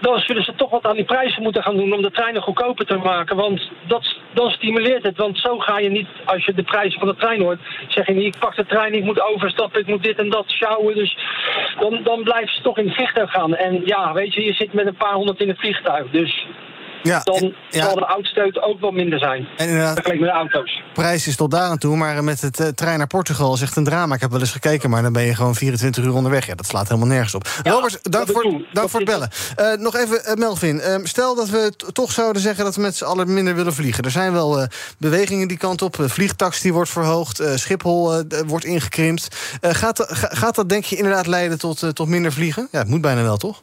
[0.00, 2.86] dan zullen ze toch wat aan die prijzen moeten gaan doen om de treinen goedkoper
[2.86, 3.36] te maken.
[3.36, 5.16] Want dat, dan stimuleert het.
[5.16, 8.12] Want zo ga je niet, als je de prijzen van de trein hoort, zeg je
[8.12, 10.94] niet, ik pak de trein, ik moet overstappen, ik moet dit en dat sjouwen.
[10.94, 11.16] Dus
[11.78, 13.54] dan, dan blijven ze toch in het vliegtuig gaan.
[13.54, 16.10] En ja, weet je, je zit met een paar honderd in het vliegtuig.
[16.10, 16.46] Dus
[17.04, 19.48] Ja, dan zal de uitstoot ook wel minder zijn.
[19.56, 20.82] En inderdaad, Vergeleken met de auto's.
[20.92, 23.76] prijs is tot daar aan toe, maar met het eh, trein naar Portugal is echt
[23.76, 24.14] een drama.
[24.14, 26.46] Ik heb wel eens gekeken, maar dan ben je gewoon 24 uur onderweg.
[26.46, 27.48] Ja, dat slaat helemaal nergens op.
[27.62, 29.28] Robert, dank, voor, dank voor het bellen.
[29.56, 30.80] Eh, nog even, eh, Melvin.
[30.80, 34.04] eh, stel dat we toch zouden zeggen dat we met z'n allen minder willen vliegen.
[34.04, 34.66] Er zijn wel
[34.98, 35.96] bewegingen die kant op.
[36.00, 37.42] Vliegtax die wordt verhoogd.
[37.54, 39.36] Schiphol wordt ingekrimpt.
[39.60, 42.68] Gaat, gaat dat denk je inderdaad leiden tot, tot minder vliegen?
[42.70, 43.62] Ja, het moet bijna wel, toch?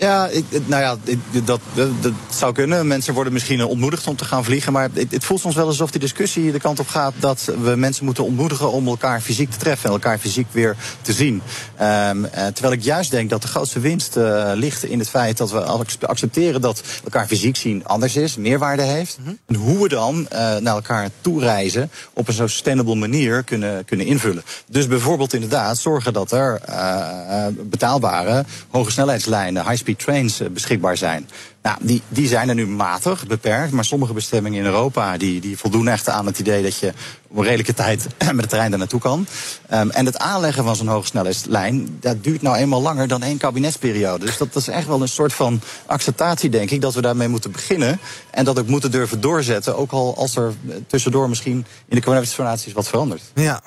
[0.00, 1.60] Ja, ik, nou ja, ik- dat,
[2.00, 2.86] dat, zou kunnen.
[2.86, 4.72] Mensen worden misschien ontmoedigd om te gaan vliegen.
[4.72, 7.76] Maar het, het voelt soms wel alsof die discussie de kant op gaat dat we
[7.76, 11.42] mensen moeten ontmoedigen om elkaar fysiek te treffen en elkaar fysiek weer te zien.
[11.76, 15.36] Ehm, eh, terwijl ik juist denk dat de grootste winst eh, ligt in het feit
[15.36, 19.18] dat we ac- accepteren dat elkaar fysiek zien anders is, meerwaarde heeft.
[19.46, 23.84] En hoe we dan eh, naar elkaar toe reizen op een zo sustainable manier kunnen,
[23.84, 24.42] kunnen invullen.
[24.66, 30.96] Dus bijvoorbeeld inderdaad zorgen dat er eh, eh, betaalbare hoge snelheidslijnen, high-speed trains eh, beschikbaar
[30.96, 31.28] zijn.
[31.62, 33.72] Nou, die, die zijn er nu matig, beperkt.
[33.72, 36.92] Maar sommige bestemmingen in Europa die, die voldoen echt aan het idee dat je
[37.28, 39.26] op een redelijke tijd met de trein daar naartoe kan.
[39.68, 44.24] Ehm, en het aanleggen van zo'n hogesnelheidslijn, dat duurt nou eenmaal langer dan één kabinetsperiode.
[44.24, 47.28] Dus dat, dat is echt wel een soort van acceptatie, denk ik, dat we daarmee
[47.28, 48.00] moeten beginnen.
[48.30, 49.76] En dat ook moeten durven doorzetten.
[49.76, 53.22] Ook al als er eh, tussendoor misschien in de kabinetsformaties wat verandert.
[53.34, 53.62] Ja,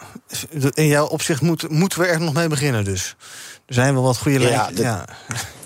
[0.73, 3.15] in jouw opzicht moet, moeten we er nog mee beginnen dus.
[3.65, 5.05] Er zijn wel wat goede Ja, Ja,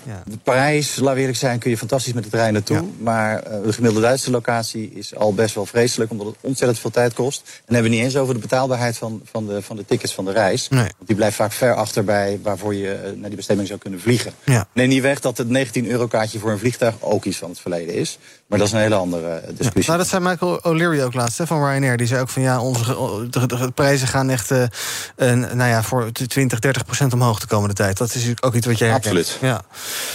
[0.06, 0.22] ja.
[0.42, 2.84] Parijs, we eerlijk zijn, kun je fantastisch met de trein naartoe.
[2.98, 6.90] Maar eh, de gemiddelde Duitse locatie is al best wel vreselijk, omdat het ontzettend veel
[6.90, 7.40] tijd kost.
[7.46, 10.14] En dan hebben we niet eens over de betaalbaarheid van, van, de, van de tickets
[10.14, 10.68] van de reis.
[10.68, 10.80] Nee.
[10.80, 14.00] Want die blijft vaak ver achter bij waarvoor je eh, naar die bestemming zou kunnen
[14.00, 14.32] vliegen.
[14.44, 14.66] Ja.
[14.72, 17.60] Neem niet weg dat het 19 euro kaartje voor een vliegtuig ook iets van het
[17.60, 18.18] verleden is.
[18.46, 19.84] Maar dat is een hele andere eh, discussie.
[19.86, 21.96] Nou, dat zei Michael O'Leary ook laatst hè, van Ryanair.
[21.96, 24.50] Die zei ook van ja, onze ge- de, de- de prijzen gaan echt
[25.16, 27.96] nou ja, voor 20, 30 procent omhoog de komende tijd.
[27.96, 29.16] Dat is ook iets wat jij herkent.
[29.16, 29.38] Absoluut.
[29.40, 29.62] Ja.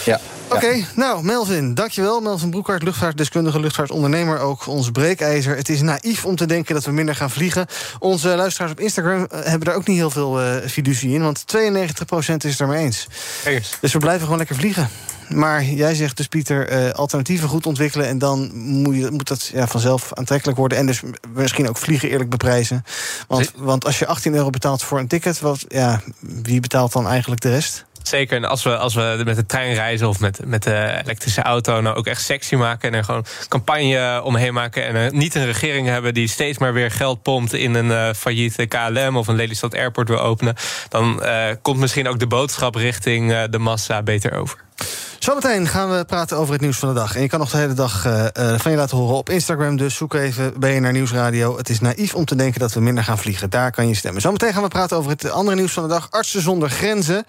[0.04, 0.20] Ja.
[0.48, 2.20] Oké, nou Melvin, dankjewel.
[2.20, 4.66] Melvin Broekhart, luchtvaartdeskundige, luchtvaartondernemer ook.
[4.66, 5.56] Ons breekijzer.
[5.56, 7.66] Het is naïef om te denken dat we minder gaan vliegen.
[7.98, 11.22] Onze luisteraars op Instagram eh, hebben daar ook niet heel veel eh fiducie in.
[11.22, 13.06] Want 92 procent is het er mee eens.
[13.80, 14.88] Dus we blijven gewoon lekker vliegen.
[15.28, 18.06] Maar jij zegt dus, Pieter, eh, alternatieven goed ontwikkelen...
[18.06, 20.78] en dan moet, je, moet dat ja, vanzelf aantrekkelijk worden...
[20.78, 21.00] en dus
[21.34, 22.84] misschien ook vliegen eerlijk beprijzen.
[23.28, 25.40] Want, want als je 18 euro betaalt voor een ticket...
[25.40, 27.84] Wat, ja, wie betaalt dan eigenlijk de rest?
[28.12, 31.42] Zeker, en als we, als we met de trein reizen of met, met de elektrische
[31.42, 31.80] auto...
[31.80, 34.86] nou ook echt sexy maken en er gewoon campagne omheen maken...
[34.86, 37.52] en niet een regering hebben die steeds maar weer geld pompt...
[37.52, 40.54] in een eh failliete KLM of een Lelystad Airport wil openen...
[40.88, 44.58] dan eh, komt misschien ook de boodschap richting eh, de massa beter over.
[45.22, 47.14] Zometeen gaan we praten over het nieuws van de dag.
[47.14, 49.76] En je kan nog de hele dag eh, eh, van je laten horen op Instagram.
[49.76, 51.56] Dus zoek even BNR Nieuwsradio.
[51.56, 53.50] Het is naïef om te denken dat we minder gaan vliegen.
[53.50, 54.22] Daar kan je stemmen.
[54.22, 56.10] Zometeen gaan we praten over het andere nieuws van de dag.
[56.10, 57.24] Artsen zonder grenzen.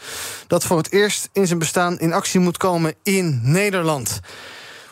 [0.47, 4.19] Dat voor het eerst in zijn bestaan in actie moet komen in Nederland.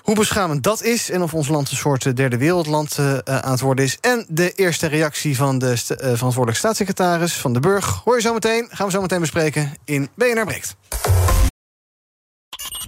[0.01, 3.61] Hoe beschamend dat is en of ons land een soort eh, derde wereldland aan het
[3.61, 3.97] worden is.
[4.01, 8.01] En de eerste reactie van de st- eh, verantwoordelijk staatssecretaris van de Burg.
[8.03, 8.67] Hoor je zo meteen.
[8.71, 10.75] Gaan we zo meteen bespreken in BNR Breekt.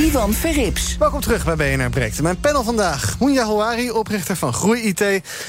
[0.00, 0.96] Ivan Verrips.
[0.98, 2.22] Welkom terug bij BNR Breekt.
[2.22, 5.00] Mijn panel vandaag, Moenja Houari, oprichter van Groei IT...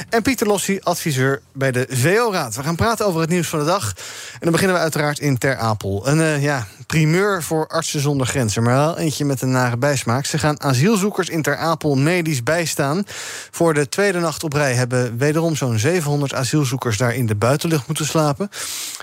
[0.09, 2.55] en Pieter Lossi, adviseur bij de VO-raad.
[2.55, 3.93] We gaan praten over het nieuws van de dag.
[4.33, 6.07] En dan beginnen we uiteraard in Ter Apel.
[6.07, 10.25] Een eh, ja, primeur voor artsen zonder grenzen, maar wel eentje met een nare bijsmaak.
[10.25, 13.03] Ze gaan asielzoekers in Ter Apel medisch bijstaan.
[13.51, 16.97] Voor de tweede nacht op rij hebben wederom zo'n 700 asielzoekers...
[16.97, 18.49] daar in de buitenlucht moeten slapen.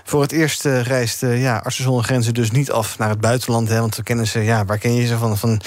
[0.05, 3.21] Voor het eerst eh, reist eh, ja, artsen zonder grenzen dus niet af naar het
[3.21, 3.69] buitenland...
[3.69, 5.37] Hè, want we kennen ze, ja, waar ken je ze van?
[5.39, 5.61] Van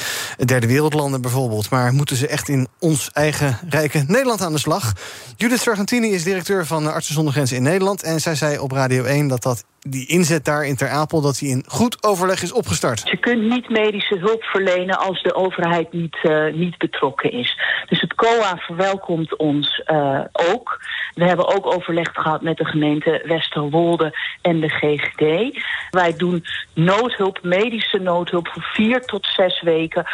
[0.46, 1.70] derde wereldlanden bijvoorbeeld.
[1.70, 4.94] Maar moeten ze echt in ons eigen rijke Nederland aan de slag?
[5.36, 8.04] Judith Sargentini is directeur van Artsen zonder Grenzen in Nederland.
[8.04, 11.22] En zij zei op Radio 1 dat, dat die inzet daar in Ter Apel...
[11.22, 13.10] dat die in goed overleg is opgestart.
[13.10, 17.58] Je kunt niet medische hulp verlenen als de overheid niet, eh, niet betrokken is.
[17.90, 20.80] Dus het COA verwelkomt ons eh, ook.
[21.14, 25.60] We hebben ook overleg gehad met de gemeente Westerwolde en de GGD.
[25.90, 30.06] Wij doen noodhulp, medische noodhulp voor vier tot zes weken.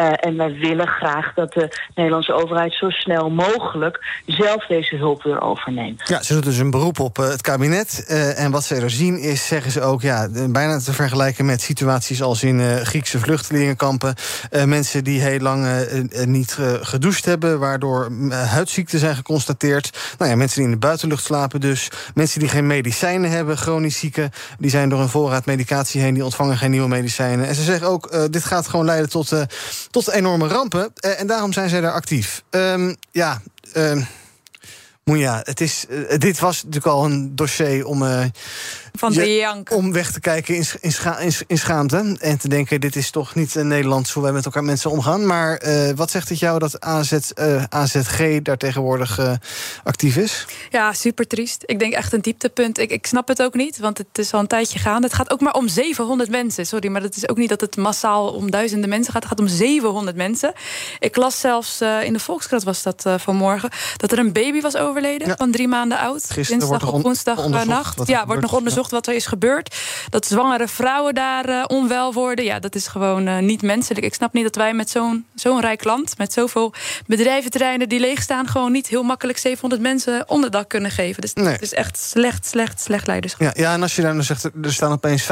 [0.00, 5.22] Uh, en wij willen graag dat de Nederlandse overheid zo snel mogelijk zelf deze hulp
[5.22, 6.08] weer overneemt.
[6.08, 8.04] Ja, ze doen dus een beroep op het kabinet.
[8.36, 12.22] En wat ze er zien is, zeggen ze ook, ja, bijna te vergelijken met situaties
[12.22, 14.14] als in Griekse vluchtelingenkampen.
[14.66, 15.86] mensen die heel lang
[16.24, 19.98] niet gedoucht hebben, waardoor huidziekten zijn geconstateerd.
[20.18, 21.90] Nou ja, mensen die in de buitenlucht slapen dus.
[22.14, 24.30] Mensen die geen medicijnen hebben, chronisch zieken.
[24.58, 27.46] Die zijn door een voorraad medicatie heen, die ontvangen geen nieuwe medicijnen.
[27.46, 29.42] En ze zeggen ook, uh, dit gaat gewoon leiden tot, uh,
[29.90, 30.92] tot enorme rampen.
[31.00, 32.42] Uh, en daarom zijn zij daar actief.
[32.50, 33.40] Um, ja,
[33.76, 34.06] um,
[35.04, 35.86] Moeja, het is,
[36.18, 38.02] dit was natuurlijk al een dossier om
[38.98, 39.70] van de jank.
[39.70, 42.16] Om weg te kijken in, in, scha in, in, schaamte.
[42.20, 45.26] En te denken, dit is toch niet in Nederland hoe wij met elkaar mensen omgaan.
[45.26, 49.32] Maar uh, wat zegt het jou dat AZ, uh, AZG daar tegenwoordig uh,
[49.84, 50.46] actief is?
[50.70, 51.62] Ja, super triest.
[51.66, 52.78] Ik denk echt een dieptepunt.
[52.78, 55.06] Ik, ik snap het ook niet, want het is al een tijdje gaande.
[55.06, 56.66] Het gaat ook maar om 700 mensen.
[56.66, 59.22] Sorry, maar het is ook niet dat het massaal om duizenden mensen gaat.
[59.22, 60.52] Het gaat om 700 mensen.
[60.98, 63.70] Ik las zelfs in de Volkskrant was dat vanmorgen...
[63.96, 65.34] dat er een baby was overleden ja.
[65.36, 66.30] van drie maanden oud.
[66.30, 68.06] Gisteren Dinsdag op woensdagnacht.
[68.06, 69.76] Ja, wordt nog onderzocht wat er is gebeurd.
[70.10, 72.44] Dat zwangere vrouwen daar uh, onwel worden.
[72.44, 74.04] Ja, dat is gewoon uh, niet menselijk.
[74.06, 76.18] Ik snap niet dat wij met zo'n zo'n rijk land...
[76.18, 76.74] met zoveel
[77.06, 78.48] bedrijventerreinen die leegstaan...
[78.48, 81.20] gewoon niet heel makkelijk 700 mensen onderdak kunnen geven.
[81.20, 81.46] Dus nee.
[81.46, 83.40] het is echt slecht, slecht, slecht leiderschap.
[83.40, 85.22] Ja, ja, en als je dan zegt, er staan opeens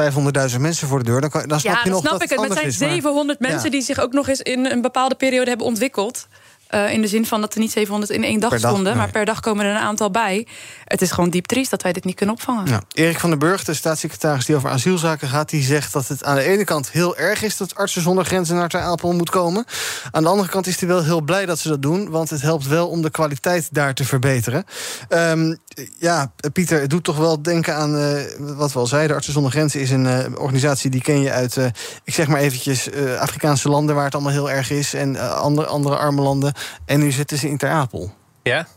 [0.51, 1.21] 500.000 mensen voor de deur...
[1.21, 2.41] dan, kan, dan snap ja, je nog snap dat ik het.
[2.41, 3.75] het zijn is, 700 maar, mensen ja.
[3.75, 4.41] die zich ook nog eens...
[4.41, 6.27] in een bepaalde periode hebben ontwikkeld.
[6.71, 8.95] Uh, in de zin van dat er niet 700 in één dag, stonden, nee.
[8.95, 10.47] maar per dag komen er een aantal bij.
[10.85, 12.67] Het is gewoon diep triest dat wij dit niet kunnen opvangen.
[12.67, 12.81] Ja.
[12.91, 15.49] Erik van den Burg, de staatssecretaris die over asielzaken gaat...
[15.49, 17.57] die zegt dat het aan de ene kant heel erg is...
[17.57, 19.65] dat artsen zonder grenzen naar Ter Apel moet komen.
[20.11, 22.09] Aan de andere kant is hij wel heel blij dat ze dat doen...
[22.09, 24.65] want het helpt wel om de kwaliteit daar te verbeteren.
[25.09, 25.57] Um,
[25.97, 29.15] ja, Pieter, het doet toch wel denken aan uh, wat we al zeiden.
[29.15, 31.57] Artsen zonder grenzen is een uh, organisatie die ken je uit...
[32.03, 34.93] Ik zeg maar eventjes Afrikaanse landen waar het allemaal heel erg is...
[34.93, 36.53] en andere, andere arme landen.
[36.85, 38.13] En nu zitten ze in Ter Apel.
[38.43, 38.67] Ja?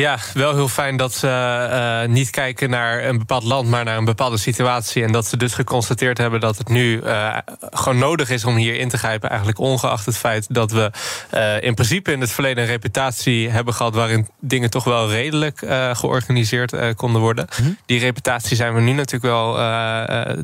[0.00, 1.26] Ja, wel heel fijn dat ze
[2.06, 5.02] uh, niet kijken naar een bepaald land, maar naar een bepaalde situatie.
[5.02, 8.74] En dat ze dus geconstateerd hebben dat het nu uh, gewoon nodig is om hier
[8.74, 9.28] in te grijpen.
[9.28, 10.90] Eigenlijk ongeacht het feit dat we
[11.34, 15.58] uh, in principe in het verleden een reputatie hebben gehad waarin dingen toch wel redelijk
[15.92, 17.46] georganiseerd konden worden.
[17.58, 17.70] Mhm.
[17.86, 19.54] Die reputatie zijn we nu natuurlijk wel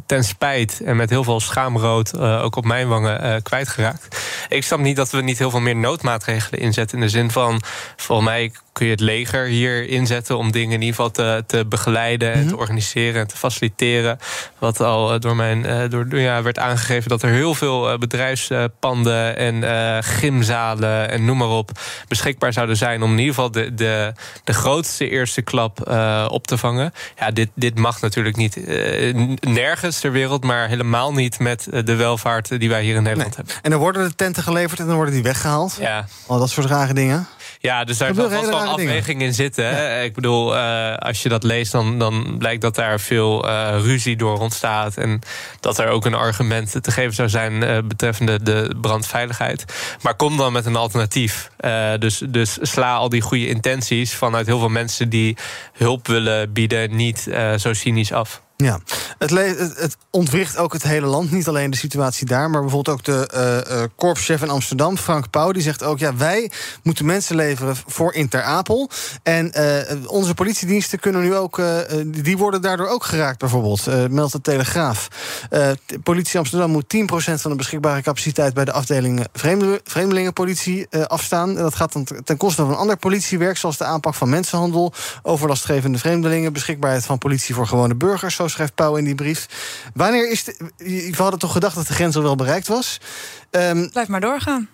[0.07, 4.19] ten spijt en met heel veel schaamrood, ook op mijn wangen, kwijtgeraakt.
[4.49, 6.99] Ik snap niet dat we niet heel veel meer noodmaatregelen inzetten.
[6.99, 7.63] In de zin van,
[7.97, 11.64] volgens mij kun je het leger hier inzetten om dingen in ieder geval te, te
[11.66, 14.18] begeleiden en te organiseren en te faciliteren.
[14.59, 19.96] Wat al door mijn door, ja, werd aangegeven dat er heel veel bedrijfspanden en uh,
[20.00, 21.70] gymzalen en noem maar op
[22.09, 24.12] beschikbaar zouden zijn om in ieder geval de, de,
[24.44, 26.92] de grootste eerste klap uh, op te vangen.
[27.18, 31.94] Ja, dit, dit mag natuurlijk niet uh, nergens ter wereld, maar helemaal niet met de
[31.94, 33.37] welvaart die wij hier in Nederland nee.
[33.37, 33.55] hebben.
[33.62, 35.76] En dan worden de tenten geleverd en dan worden die weggehaald.
[35.81, 36.07] Ja.
[36.26, 37.26] Al dat soort rare dingen.
[37.62, 39.64] Ja, dus daar zal vast wel een afweging in zitten.
[39.64, 39.88] Ja.
[39.88, 44.16] Ik bedoel, uh, als je dat leest, dan, dan blijkt dat daar veel uh, ruzie
[44.16, 44.96] door ontstaat.
[44.96, 45.20] En
[45.61, 49.64] dat er ook een argument te geven zou zijn uh, betreffende de brandveiligheid.
[50.03, 51.51] Maar kom dan met een alternatief.
[51.99, 55.37] dus, dus sla al die goede intenties vanuit heel veel mensen die
[55.73, 58.42] hulp willen bieden, niet zo cynisch af.
[58.61, 58.81] Ja,
[59.18, 59.31] het,
[59.77, 61.31] het, ontwricht ook het hele land.
[61.31, 63.31] Niet alleen de situatie daar, maar bijvoorbeeld ook de
[63.70, 66.51] uh, uh, korpschef in Amsterdam, Frank Pauw, die zegt ook: ja, wij
[66.83, 68.90] moeten mensen leveren voor Inter Apel.
[69.23, 71.62] En uh, onze politiediensten kunnen nu ook,
[72.05, 74.11] die worden daardoor ook geraakt, bijvoorbeeld.
[74.11, 75.09] meldt de Telegraaf.
[76.03, 81.55] politie Amsterdam moet 10% van de beschikbare capaciteit bij de afdeling vreemde, vreemdelingenpolitie afstaan.
[81.55, 84.92] Dat gaat dan ten koste van ander politiewerk, zoals de aanpak van mensenhandel,
[85.23, 88.37] overlastgevende vreemdelingen, beschikbaarheid van politie voor gewone burgers.
[88.51, 89.47] Schrijft Pauw in die brief.
[89.95, 93.01] Wanneer is de, we hadden toch gedacht dat de grens al wel bereikt was?
[93.51, 94.69] Um, Blijf maar doorgaan.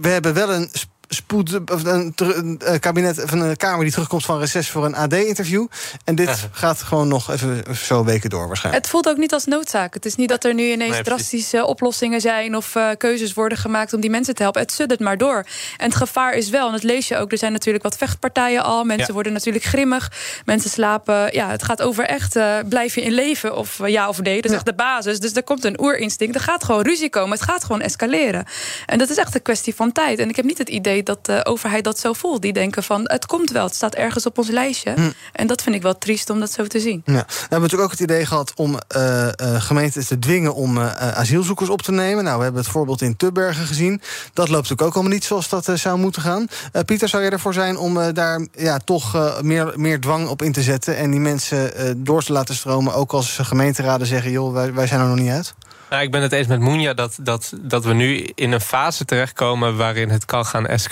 [0.00, 0.70] We hebben wel een
[1.08, 4.94] spoed, of een, een, een kabinet van een kamer die terugkomt van reces voor een
[4.94, 5.66] AD-interview.
[6.04, 8.84] En dit gaat gewoon nog even zo weken door waarschijnlijk.
[8.84, 9.94] Het voelt ook niet als noodzaak.
[9.94, 13.58] Het is niet dat er nu ineens Nee, drastische oplossingen zijn of uh, keuzes worden
[13.58, 14.60] gemaakt om die mensen te helpen.
[14.60, 15.46] Het suddert maar door.
[15.76, 18.62] En het gevaar is wel, en dat lees je ook, er zijn natuurlijk wat vechtpartijen
[18.64, 18.84] al.
[18.84, 19.12] Mensen Ja.
[19.12, 20.12] worden natuurlijk grimmig.
[20.44, 21.32] Mensen slapen.
[21.32, 24.40] Ja, het gaat over echt uh, blijf je in leven of uh, ja of nee.
[24.42, 25.20] Dat is echt de basis.
[25.20, 26.34] Dus er komt een oerinstinct.
[26.34, 27.30] Er gaat gewoon ruzie komen.
[27.30, 28.46] Het gaat gewoon escaleren.
[28.86, 30.18] En dat is echt een kwestie van tijd.
[30.18, 32.42] En ik heb niet het idee idee dat de overheid dat zo voelt.
[32.42, 34.92] Die denken van het komt wel, het staat ergens op ons lijstje.
[34.92, 35.10] Hm.
[35.32, 37.02] En dat vind ik wel triest om dat zo te zien.
[37.04, 37.12] Ja.
[37.12, 40.96] We hebben natuurlijk ook het idee gehad om uh, uh, gemeenten te dwingen om uh,
[40.96, 42.24] asielzoekers op te nemen.
[42.24, 44.00] Nou, we hebben het voorbeeld in Tubbergen gezien.
[44.32, 46.46] Dat loopt natuurlijk ook allemaal niet zoals dat zou moeten gaan.
[46.84, 50.62] Pieter, zou je ervoor zijn om daar ja, toch meer, meer dwang op in te
[50.62, 51.72] zetten en die mensen
[52.04, 55.30] door te laten stromen, ook als gemeenteraden zeggen: joh, wij, wij zijn er nog niet
[55.30, 55.54] uit?
[55.90, 59.04] Nou, ik ben het eens met Moenja dat, dat, dat we nu in een fase
[59.04, 60.87] terechtkomen waarin het kan gaan escaleren.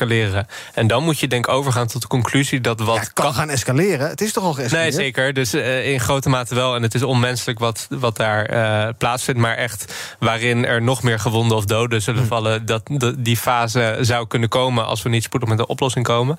[0.75, 2.97] En dan moet je denk ik overgaan tot de conclusie dat wat.
[2.97, 4.09] Ja, kan, gaan escaleren.
[4.09, 4.95] Het is toch al geëscaleerd?
[4.95, 5.33] Nee, zeker.
[5.33, 6.75] Dus uh, in grote mate wel.
[6.75, 9.41] En het is onmenselijk wat, wat daar uh, plaatsvindt.
[9.41, 12.29] Maar echt waarin er nog meer gewonden of doden zullen hm.
[12.29, 12.67] vallen.
[12.67, 16.37] Dat, dat, die fase zou kunnen komen als we niet spoedig met een oplossing komen.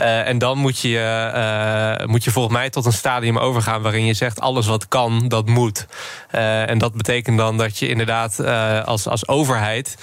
[0.00, 4.14] Uh, en dan moet je, moet je volgens mij tot een stadium overgaan waarin je
[4.14, 5.86] zegt: alles wat kan, dat moet.
[6.30, 8.40] en dat betekent dan dat je in inderdaad
[8.86, 9.96] als, als overheid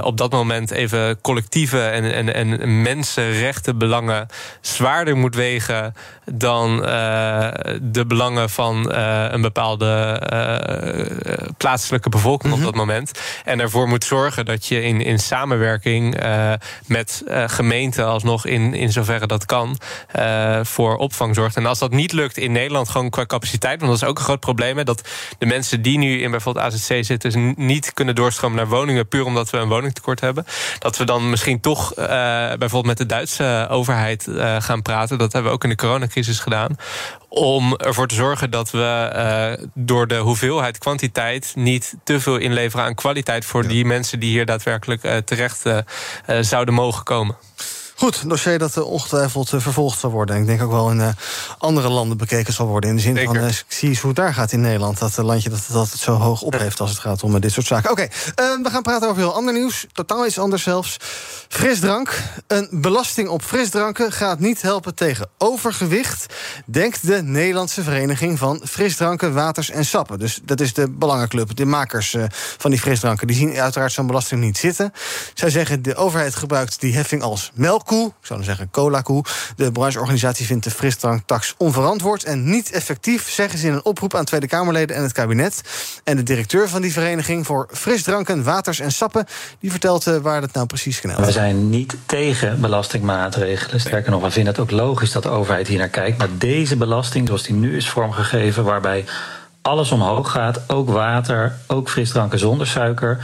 [0.00, 2.47] op dat moment even collectieve en, en, en
[2.82, 4.26] mensenrechtenbelangen
[4.60, 7.48] zwaarder moet wegen dan uh,
[7.82, 9.86] de belangen van een bepaalde
[11.56, 12.66] plaatselijke bevolking op mhm.
[12.66, 13.20] dat moment.
[13.44, 16.16] En ervoor moet zorgen dat je in, in samenwerking
[16.86, 19.78] met gemeenten alsnog in, in zoverre dat kan
[20.62, 21.56] voor opvang zorgt.
[21.56, 24.24] En als dat niet lukt in Nederland, gewoon qua capaciteit, want dat is ook een
[24.24, 24.76] groot probleem.
[24.76, 25.08] Hè, dat
[25.38, 29.50] de mensen die nu in bijvoorbeeld AZC zitten, niet kunnen doorstromen naar woningen, puur omdat
[29.50, 30.46] we een woningtekort hebben.
[30.78, 32.06] Dat we dan misschien toch uh,
[32.46, 35.18] bijvoorbeeld met de Duitse overheid uh, gaan praten.
[35.18, 36.76] Dat hebben we ook in de coronacrisis gedaan.
[37.28, 42.94] Om ervoor te zorgen dat we door de hoeveelheid kwantiteit niet te veel inleveren aan
[42.94, 43.68] kwaliteit voor ja.
[43.68, 45.62] die mensen die hier daadwerkelijk terecht
[46.40, 47.36] zouden mogen komen.
[47.98, 50.36] Goed, een dossier dat ongetwijfeld vervolgd zal worden.
[50.36, 51.08] Ik denk ook wel in uh,
[51.58, 52.90] andere landen bekeken zal worden.
[52.90, 53.34] In de zin Zeker.
[53.34, 54.98] van, ik zie eens hoe het daar gaat in Nederland.
[54.98, 57.90] Dat landje dat het altijd zo hoog opheeft als het gaat om dit soort zaken.
[57.90, 59.86] Oké, okay, we gaan praten over heel ander nieuws.
[59.92, 60.96] Totaal iets anders zelfs.
[61.48, 62.22] Frisdrank.
[62.46, 66.34] Een belasting op frisdranken gaat niet helpen tegen overgewicht.
[66.66, 70.18] Denkt de Nederlandse Vereniging van Frisdranken, Waters en Sappen.
[70.18, 72.16] Dus dat is de belangenclub, de makers
[72.58, 73.26] van die frisdranken.
[73.26, 74.92] Die zien uiteraard zo'n belasting niet zitten.
[75.34, 79.24] Zij zeggen, de overheid gebruikt die heffing als melk koe, ik zou zeggen cola-koe.
[79.56, 84.24] De brancheorganisatie vindt de frisdranktax onverantwoord en niet effectief, zeggen ze in een oproep aan
[84.24, 85.62] Tweede Kamerleden en het kabinet.
[86.04, 89.26] En de directeur van die vereniging voor frisdranken, waters en sappen,
[89.60, 91.24] die vertelt uh, waar dat nou precies knelt.
[91.24, 93.80] We zijn niet tegen belastingmaatregelen.
[93.80, 96.18] Sterker nog, we vinden het ook logisch dat de overheid hier naar kijkt.
[96.18, 99.04] Maar deze belasting, zoals die nu is vormgegeven, waarbij
[99.62, 103.18] alles omhoog gaat, ook water, ook frisdranken zonder suiker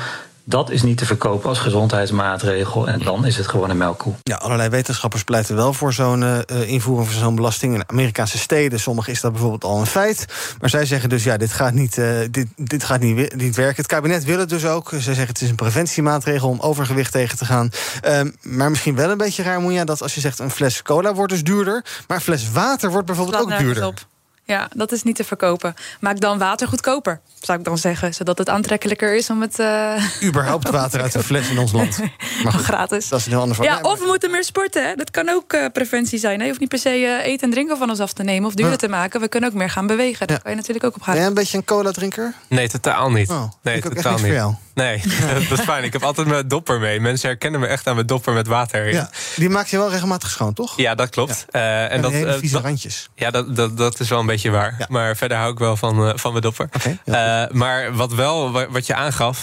[0.44, 2.88] dat is niet te verkopen als gezondheidsmaatregel.
[2.88, 4.14] En dan is het gewoon een melkkoe.
[4.22, 7.74] Ja, allerlei wetenschappers pleiten wel voor zo'n uh, invoering van zo'n belasting.
[7.74, 10.26] In Amerikaanse steden, sommige is dat bijvoorbeeld al een feit.
[10.60, 13.76] Maar zij zeggen dus, ja, dit gaat niet, uh, dit, dit gaat niet, niet werken.
[13.76, 14.88] Het kabinet wil het dus ook.
[14.88, 17.70] Zij zeggen het is een preventiemaatregel om overgewicht tegen te gaan.
[18.04, 21.14] Uh, maar misschien wel een beetje raar, Moenja, dat als je zegt een fles cola
[21.14, 21.84] wordt dus duurder.
[22.06, 23.86] Maar een fles water wordt bijvoorbeeld ook duurder.
[23.86, 24.06] Op.
[24.46, 25.74] Ja, dat is niet te verkopen.
[26.00, 28.14] Maak dan water goedkoper, zou ik dan zeggen.
[28.14, 29.58] Zodat het aantrekkelijker is om het...
[29.58, 30.04] Uh...
[30.22, 31.98] Überhaupt water uit de fles in ons land.
[32.44, 33.08] Maar goed, gratis.
[33.08, 34.86] Dat is een heel ander Ja, of we moeten meer sporten.
[34.86, 34.94] Hè?
[34.94, 36.36] Dat kan ook uh, preventie zijn.
[36.36, 36.42] Hè?
[36.42, 38.48] Je hoeft niet per se uh, eten en drinken van ons af te nemen...
[38.48, 38.78] of duurder ja.
[38.78, 39.20] te maken.
[39.20, 40.26] We kunnen ook meer gaan bewegen.
[40.26, 41.12] Daar kan je natuurlijk ook op gaan.
[41.12, 42.34] Ben jij een beetje een cola-drinker?
[42.48, 43.30] Nee, totaal niet.
[43.30, 44.63] Oh, nee, ik ook totaal echt niet.
[44.74, 45.02] Nee,
[45.48, 45.84] dat is fijn.
[45.84, 47.00] Ik heb altijd mijn dopper mee.
[47.00, 48.92] Mensen herkennen me echt aan mijn dopper met water.
[48.92, 50.76] Ja, die maak je wel regelmatig schoon, toch?
[50.76, 51.46] Ja, dat klopt.
[51.50, 51.60] Ja.
[51.60, 53.08] Uh, en, en dat, hele vieze uh, randjes.
[53.14, 54.74] Ja, dat, dat, dat is wel een beetje waar.
[54.78, 54.86] Ja.
[54.88, 56.68] Maar verder hou ik wel van, uh, van mijn dopper.
[56.72, 59.42] Okay, maar wat wel, wat je aangaf,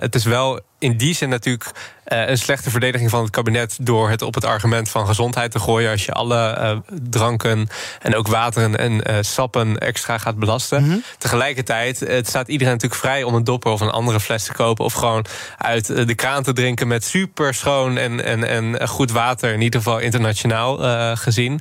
[0.00, 1.70] het is wel in die zin natuurlijk
[2.08, 5.58] uh, een slechte verdediging van het kabinet door het op het argument van gezondheid te
[5.58, 5.90] gooien.
[5.90, 7.68] Als je alle uh, dranken
[8.02, 10.80] en ook wateren en uh, sappen extra gaat belasten.
[10.80, 10.88] Mhm.
[10.88, 11.02] Mm -hmm.
[11.18, 14.84] Tegelijkertijd, het staat iedereen natuurlijk vrij om een dopper of een andere fles te kopen.
[14.84, 15.24] Of gewoon
[15.58, 19.52] uit de kraan te drinken met super schoon en, en, en goed water.
[19.52, 20.76] In ieder geval internationaal
[21.16, 21.60] gezien.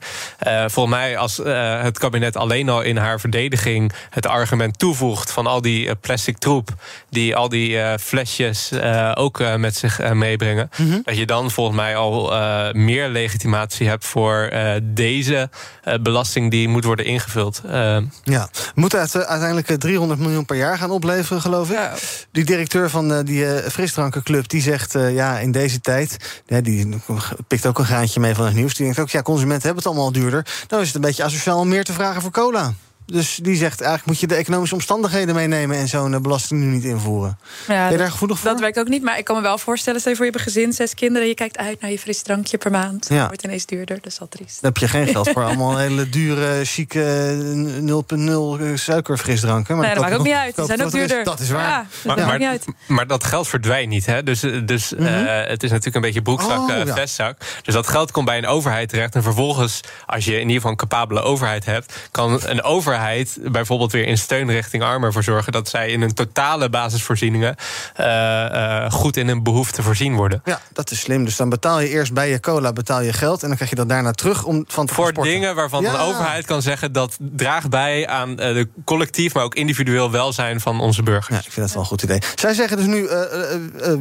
[0.68, 1.38] volgens mij, als
[1.84, 6.70] het kabinet alleen al in haar verdediging het argument toevoegt van al die plastic troep,
[7.10, 8.72] die al die flesjes
[9.16, 10.70] ook met zich mee meebrengen.
[10.72, 10.84] Mhm.
[10.84, 11.02] Mm -hmm.
[11.04, 12.32] Dat je dan volgens mij al
[12.74, 15.50] meer legitimatie hebt voor deze
[16.02, 17.62] belasting die moet worden ingevuld.
[18.24, 21.76] ja, moet uiteindelijk 300 miljoen per jaar gaan opleveren, geloof ik.
[21.76, 21.94] Ja.
[22.32, 27.02] Die directeur van die frisdrankenclub die zegt ja, in deze tijd, die
[27.48, 28.76] pikt ook een graantje mee van het nieuws.
[28.76, 30.46] Die denkt ook, ja, consumenten hebben het allemaal duurder.
[30.68, 32.74] Dan is het een beetje asociaal om meer te vragen voor cola.
[33.06, 36.66] Dus die zegt eigenlijk moet je de economische omstandigheden meenemen en zo'n eh, belasting nu
[36.66, 37.38] niet invoeren.
[37.68, 38.50] Ja, ben je daar gevoelig voor?
[38.50, 40.00] Dat ik ook niet, maar ik kan me wel voorstellen...
[40.00, 41.28] stel je voor je hebt een gezin, zes kinderen...
[41.28, 43.08] je kijkt uit naar je fris drankje per maand.
[43.10, 43.28] Ja.
[43.28, 44.62] Wordt ineens duurder, dat is al triest.
[44.62, 49.78] Dan heb je geen geld voor allemaal hele dure, chique eh, 0,0 suikerfrisdranken.
[49.78, 50.56] Nee, dat maakt ook niet uit.
[50.56, 51.08] Die goedkoper zijn ook er is.
[51.08, 51.24] duurder.
[51.26, 51.62] Dat is waar.
[51.70, 52.66] Ja, dat Maar, maakt maar, niet uit.
[52.88, 54.06] maar dat geld verdwijnt niet.
[54.06, 54.24] Hè?
[54.24, 55.06] Dus, dus eh,
[55.48, 56.94] het is natuurlijk een beetje broekzak, Oh, eh, ja.
[56.94, 57.38] vestzak.
[57.62, 59.16] Dus dat geld komt bij een overheid terecht.
[59.16, 61.94] En vervolgens, als je in ieder geval een capabele overheid hebt...
[62.12, 62.92] kan een overheid
[63.52, 65.52] bijvoorbeeld weer in steun richting armen voor zorgen...
[65.52, 67.56] dat zij in hun totale basisvoorzieningen...
[67.96, 70.42] eh, eh, goed in hun behoeften voorzien worden.
[70.46, 71.26] Ja, dat is slim.
[71.26, 73.42] Dus dan betaal je eerst bij je cola betaal je geld...
[73.42, 75.32] en dan krijg je dat daarna terug om van te Voor sporten.
[75.34, 75.94] dingen waarvan Ja.
[75.94, 76.92] een overheid kan zeggen...
[76.92, 81.28] dat draagt bij aan eh, de collectief, maar ook individueel welzijn van onze burgers.
[81.28, 82.20] Ja, ik vind dat wel een goed idee.
[82.36, 83.10] Zij zeggen dus nu,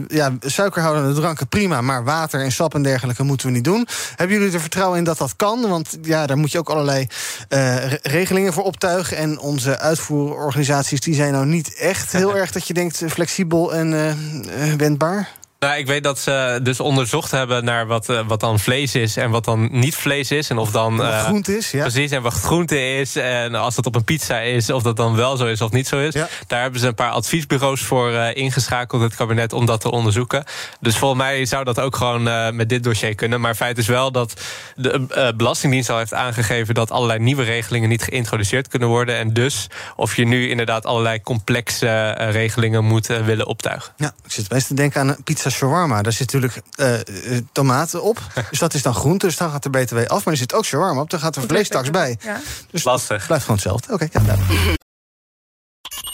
[0.09, 1.81] ja, suikerhoudende dranken prima...
[1.81, 3.87] maar water en sap en dergelijke moeten we niet doen.
[4.17, 5.69] Hebben jullie er vertrouwen in dat dat kan?
[5.69, 7.07] Want ja, daar moet je ook allerlei
[7.49, 12.53] re- regelingen voor En onze uitvoerorganisaties die zijn nou niet echt heel erg...
[12.53, 15.31] dat je denkt eh, flexibel en eh, eh, wendbaar.
[15.63, 19.17] Nou, ik weet dat ze dus onderzocht hebben naar wat, eh, wat dan vlees is
[19.17, 20.51] en wat dan niet vlees is.
[20.51, 20.97] En of dan.
[20.97, 21.81] Wat eh, groente is, ja.
[21.81, 23.17] Precies, en wat groente is.
[23.17, 25.89] En als dat op een pizza is, of dat dan wel zo is of niet
[25.89, 26.15] zo is.
[26.47, 30.45] Daar hebben ze een paar adviesbureaus voor eh, ingeschakeld, het kabinet, om dat te onderzoeken.
[30.81, 33.41] Dus volgens mij zou dat ook gewoon met dit dossier kunnen.
[33.41, 34.41] Maar feit is wel dat
[34.75, 39.17] de Belastingdienst al heeft aangegeven dat allerlei nieuwe regelingen niet geïntroduceerd kunnen worden.
[39.17, 43.93] En dus of je nu inderdaad allerlei complexe regelingen moet willen optuigen.
[43.97, 46.03] Ja, ik zit best te denken aan een pizza shawarma.
[46.03, 48.21] Daar zit natuurlijk eh, eh, tomaten op.
[48.51, 50.25] Dus dat is dan groente, dus dan gaat de BTW af.
[50.25, 52.19] Maar er zit ook shawarma op, dan gaat er vleestaks bij.
[52.23, 52.41] Ja.
[52.71, 53.27] Dus Lastig.
[53.27, 53.93] blijft gewoon hetzelfde.
[53.93, 54.81] Oké, ja, duidelijk.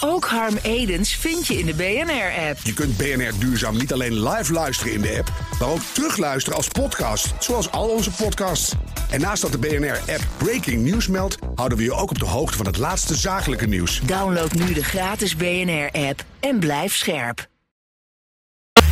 [0.00, 2.58] Ook Harm Edens vind je in de BNR-app.
[2.62, 6.68] Je kunt BNR Duurzaam niet alleen live luisteren in de app, maar ook terugluisteren als
[6.68, 8.72] podcast, zoals al onze podcasts.
[9.10, 12.56] En naast dat de BNR-app Breaking News meldt, houden we je ook op de hoogte
[12.56, 14.00] van het laatste zakelijke nieuws.
[14.00, 17.48] Download nu de gratis BNR-app en blijf scherp.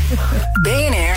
[0.62, 1.16] BNR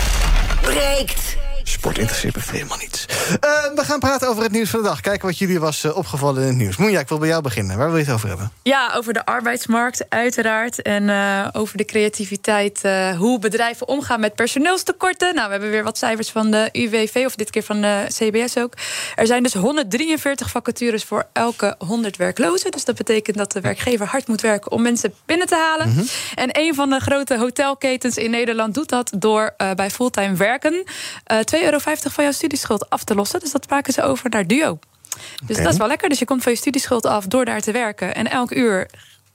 [0.62, 1.39] breekt.
[1.70, 3.06] Sport interesseert me helemaal niets.
[3.40, 5.00] Eh, we gaan praten over het nieuws van de dag.
[5.00, 6.76] Kijken wat jullie was eh, opgevallen in het nieuws.
[6.76, 7.76] Moenja, ik wil bij jou beginnen.
[7.78, 8.52] Waar wil je het over hebben?
[8.62, 10.82] Ja, over de arbeidsmarkt uiteraard.
[10.82, 12.80] En eh, over de creativiteit.
[12.84, 15.34] eh, hoe bedrijven omgaan met personeelstekorten.
[15.34, 18.58] Nou, we hebben weer wat cijfers van de UWV, of dit keer van de CBS
[18.58, 18.74] ook.
[19.14, 22.70] Er zijn dus 143 vacatures voor elke 100 werklozen.
[22.70, 26.08] Dus dat betekent dat de werkgever hard moet werken om mensen binnen te halen.
[26.34, 30.84] En een van de grote hotelketens in Nederland doet dat door bij fulltime werken
[31.54, 33.40] 2,50 euro van jouw studieschuld af te lossen.
[33.40, 34.78] Dus dat maken ze over naar Duo.
[35.44, 36.08] Dus dat is wel lekker.
[36.08, 38.14] Dus je komt van je studieschuld af door daar te werken.
[38.14, 38.88] En elk uur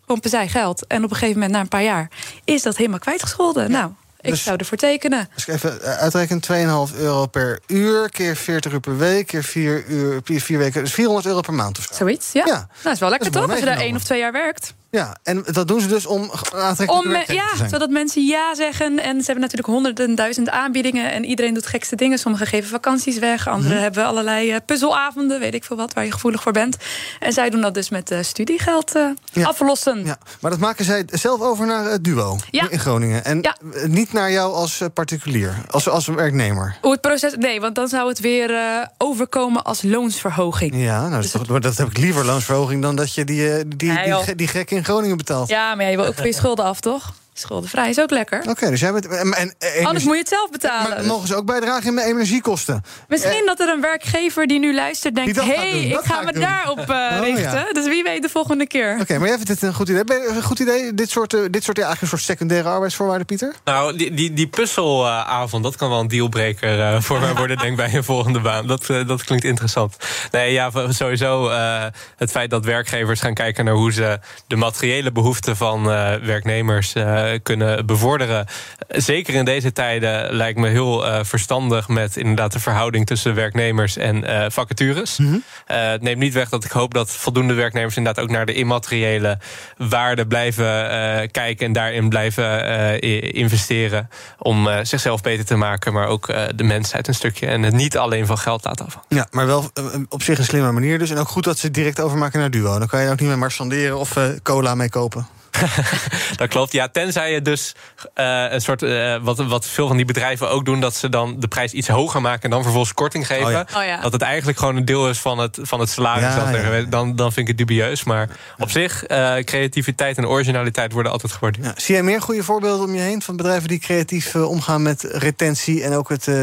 [0.06, 0.88] pompen zij geld.
[0.88, 2.10] En op een gegeven moment, na een paar jaar,
[2.44, 3.72] is dat helemaal kwijtgescholden.
[3.72, 5.30] Nou, ik Dus- zou ervoor tekenen.
[5.36, 9.86] Ik even eh, uitreken, 2,5 euro per uur, keer 40 uur per week, keer 4,
[9.88, 10.84] uur, keer 4 weken.
[10.84, 11.94] Dus 400 euro per maand of zo.
[11.94, 12.46] Zoiets, ja.
[12.46, 13.50] Nou, dat is wel lekker toch?
[13.50, 14.74] Als je daar één of twee jaar werkt.
[14.96, 17.70] Ja, en dat doen ze dus om aantrekkelijke Om, eh, ja, te zijn.
[17.70, 18.86] zodat mensen ja zeggen.
[19.00, 21.12] En ze hebben natuurlijk honderden duizend aanbiedingen.
[21.12, 22.18] En iedereen doet gekste dingen.
[22.20, 23.48] Sommigen geven vakanties weg.
[23.48, 23.82] Anderen Mhm.
[23.82, 25.40] hebben allerlei eh, puzzelavonden.
[25.40, 26.78] Weet ik veel wat, waar je gevoelig voor bent.
[27.20, 28.92] En zij doen dat dus met eh, studiegeld
[29.34, 29.46] Ja.
[29.46, 30.06] aflossen.
[30.06, 32.70] Ja, maar dat maken zij zelf over naar het duo Ja.
[32.70, 33.26] in Groningen.
[33.26, 33.56] En Ja.
[33.88, 36.78] niet naar jou als particulier, als, als werknemer.
[36.82, 37.34] Hoe het proces.
[37.38, 38.52] Nee, want dan zou het weer
[38.98, 40.74] overkomen als loonsverhoging.
[40.76, 44.36] Ja, nou, dat, toch, dat heb ik liever loonsverhoging dan dat je die, die, die,
[44.36, 45.50] die gek in Groningen betaalt.
[45.50, 47.14] Ja, maar je wil ook voor je schulden af, toch?
[47.38, 48.44] Schuldenvrij is ook lekker.
[48.50, 49.08] Oké, dus jij bent.
[49.08, 50.90] En, Anders moet je het zelf betalen.
[50.90, 52.84] Maar mogen ze ook bijdragen in mijn energiekosten?
[53.08, 55.36] Misschien dat er een werkgever die nu luistert denkt...
[55.36, 56.42] Hé, hey, ik ga ga ik me doen.
[56.42, 57.42] daarop eh, Oh, richten.
[57.60, 57.72] ja.
[57.74, 58.98] Dus wie weet de volgende keer.
[59.02, 60.04] Oké, maar jij vindt het een goed idee.
[60.04, 62.70] Ben je- Een goed idee, dit soort, eh, dit soort ja, eigenlijk een soort secundaire
[62.70, 63.54] arbeidsvoorwaarden, Pieter?
[63.64, 67.70] Nou, die, die, die puzzelavond, dat kan wel een dealbreaker eh, voor mij worden, denk
[67.70, 68.68] ik, bij een volgende baan.
[68.68, 69.96] Dat, eh, dat klinkt interessant.
[70.32, 71.84] Nee, ja, sowieso eh,
[72.16, 76.94] het feit dat werkgevers gaan kijken naar hoe ze de materiële behoeften van eh, werknemers
[76.94, 78.46] eh, kunnen bevorderen.
[78.88, 83.98] Zeker in deze tijden lijkt me heel eh, verstandig met inderdaad de verhouding tussen werknemers
[83.98, 85.20] en eh, vacatures.
[85.20, 88.54] Eh, het neemt niet weg dat ik hoop dat voldoende werknemers inderdaad ook naar de
[88.54, 89.40] immateriële
[89.78, 92.66] waarde blijven eh, kijken en daarin blijven
[93.02, 94.10] eh, investeren.
[94.40, 97.48] Om eh, zichzelf beter te maken, maar ook eh, de mensheid een stukje.
[97.48, 99.08] En het niet alleen van geld laten afhangen.
[99.10, 101.10] Ja, maar wel eh, op zich een slimme manier dus.
[101.10, 102.80] En ook goed dat ze het direct overmaken naar duo.
[102.80, 105.28] Dan kan je ook niet meer marchanderen of eh, cola mee kopen.
[106.38, 106.72] dat klopt.
[106.72, 107.76] Ja, tenzij je dus
[108.16, 108.82] uh, een soort.
[108.82, 111.88] Uh, wat, wat veel van die bedrijven ook doen, dat ze dan de prijs iets
[111.88, 113.46] hoger maken en dan vervolgens korting geven.
[113.46, 113.66] Oh ja.
[113.76, 114.02] Oh ja.
[114.02, 116.24] Dat het eigenlijk gewoon een deel is van het, van het salaris.
[116.24, 116.86] Ja, dat er- ja.
[116.86, 118.04] dan, dan vind ik het dubieus.
[118.04, 121.66] Maar op zich, uh, creativiteit en originaliteit worden altijd gewaardeerd.
[121.66, 124.82] Ja, zie jij meer goede voorbeelden om je heen van bedrijven die creatief uh, omgaan
[124.82, 126.36] met retentie en ook het uh,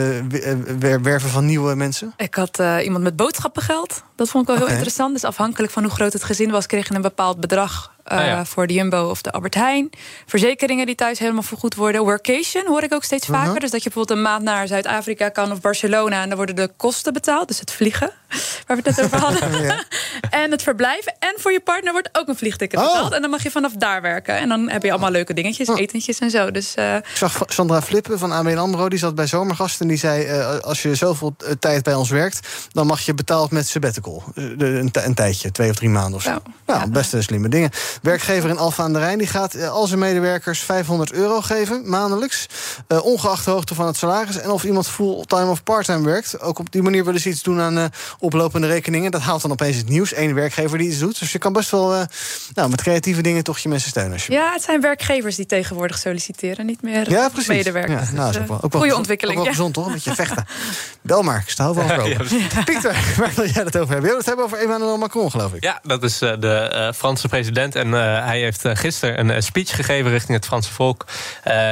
[1.02, 2.14] werven van nieuwe mensen?
[2.16, 4.02] Ik had uh, iemand met boodschappengeld.
[4.22, 4.78] Dat vond ik wel heel okay.
[4.78, 5.14] interessant.
[5.14, 7.92] Dus afhankelijk van hoe groot het gezin was, kreeg je een bepaald bedrag.
[8.12, 8.44] Uh, ah, ja.
[8.44, 9.90] Voor de Jumbo of de Albert Heijn.
[10.26, 12.02] Verzekeringen die thuis helemaal vergoed worden.
[12.02, 13.44] Workation hoor ik ook steeds vaker.
[13.44, 13.60] Uh -huh.
[13.60, 16.22] Dus dat je bijvoorbeeld een maand naar Zuid-Afrika kan of Barcelona.
[16.22, 17.48] En dan worden de kosten betaald.
[17.48, 18.10] Dus het vliegen,
[18.66, 19.62] waar we het net over hadden.
[19.62, 19.84] ja.
[20.30, 21.14] En het verblijven.
[21.18, 22.86] En voor je partner wordt ook een vliegticket oh.
[22.86, 23.12] betaald.
[23.12, 24.36] En dan mag je vanaf daar werken.
[24.36, 25.80] En dan heb je allemaal leuke dingetjes, oh.
[25.80, 26.50] etentjes en zo.
[26.50, 26.94] Dus, uh...
[26.94, 28.88] Ik zag Sandra Flippen van ABN AMRO.
[28.88, 29.80] Die zat bij Zomergast.
[29.80, 32.48] En die zei, uh, als je zoveel tijd bij ons werkt...
[32.72, 34.11] dan mag je betaald met sabbatical.
[34.34, 36.30] Een, een tijdje, twee of drie maanden of zo.
[36.30, 37.70] Nou, nou best slimme dingen.
[38.02, 41.88] Werkgever in Alfa aan de Rijn die gaat uh, al zijn medewerkers 500 euro geven,
[41.88, 42.46] maandelijks.
[42.88, 44.38] Uh, ongeacht de hoogte van het salaris.
[44.38, 46.40] En of iemand fulltime of parttime werkt.
[46.40, 47.84] Ook op die manier willen ze iets doen aan uh,
[48.18, 49.10] oplopende rekeningen.
[49.10, 50.16] Dat haalt dan opeens het nieuws.
[50.16, 51.18] Eén werkgever die iets doet.
[51.18, 52.06] Dus je kan best wel
[52.54, 54.18] nou, met creatieve dingen toch je mensen steunen.
[54.26, 56.66] Je ja, het zijn werkgevers die tegenwoordig solliciteren.
[56.66, 57.48] Niet meer ja, precies.
[57.48, 58.08] medewerkers.
[58.08, 59.38] Ja, nou, dus, ook wel, ook wel, goede ontwikkeling.
[59.38, 59.58] Ook wel ja.
[59.58, 59.86] gezond, toch?
[59.86, 60.46] Een beetje vechten.
[61.02, 64.10] Bel maar, ik sta overal voor ja, Pieter, waar wil jij het over hebben?
[64.10, 65.64] Je wil het hebben over Emmanuel Macron, geloof ik.
[65.64, 67.74] Ja, dat is de Franse president.
[67.74, 71.06] En hij heeft gisteren een speech gegeven richting het Franse volk.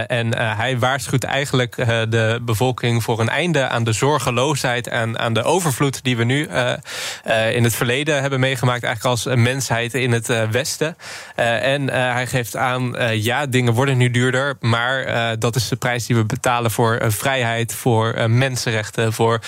[0.07, 1.77] En hij waarschuwt eigenlijk
[2.11, 6.49] de bevolking voor een einde aan de zorgeloosheid en aan de overvloed die we nu
[7.53, 10.97] in het verleden hebben meegemaakt, eigenlijk als mensheid in het Westen.
[11.35, 16.17] en hij geeft aan, ja, dingen worden nu duurder, maar dat is de prijs die
[16.17, 19.41] we betalen voor vrijheid, voor mensenrechten, voor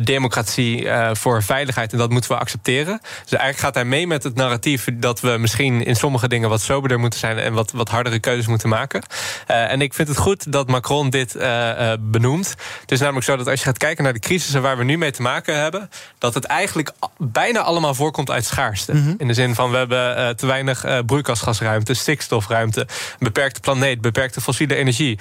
[0.00, 1.92] democratie, voor veiligheid.
[1.92, 2.98] En dat moeten we accepteren.
[3.00, 6.60] Dus eigenlijk gaat hij mee met het narratief dat we misschien in sommige dingen wat
[6.60, 9.02] soberder moeten zijn en wat, wat hardere keuzes moeten maken.
[9.50, 12.54] Uh, en ik vind het goed dat Macron dit uh, uh, benoemt.
[12.80, 14.98] Het is namelijk zo dat als je gaat kijken naar de crisissen waar we nu
[14.98, 18.94] mee te maken hebben, dat het eigenlijk bijna allemaal voorkomt uit schaarste.
[18.94, 19.14] Mm -hmm.
[19.18, 22.86] In de zin van we hebben te weinig broeikasgasruimte, stikstofruimte,
[23.18, 25.18] beperkte planeet, beperkte fossiele energie,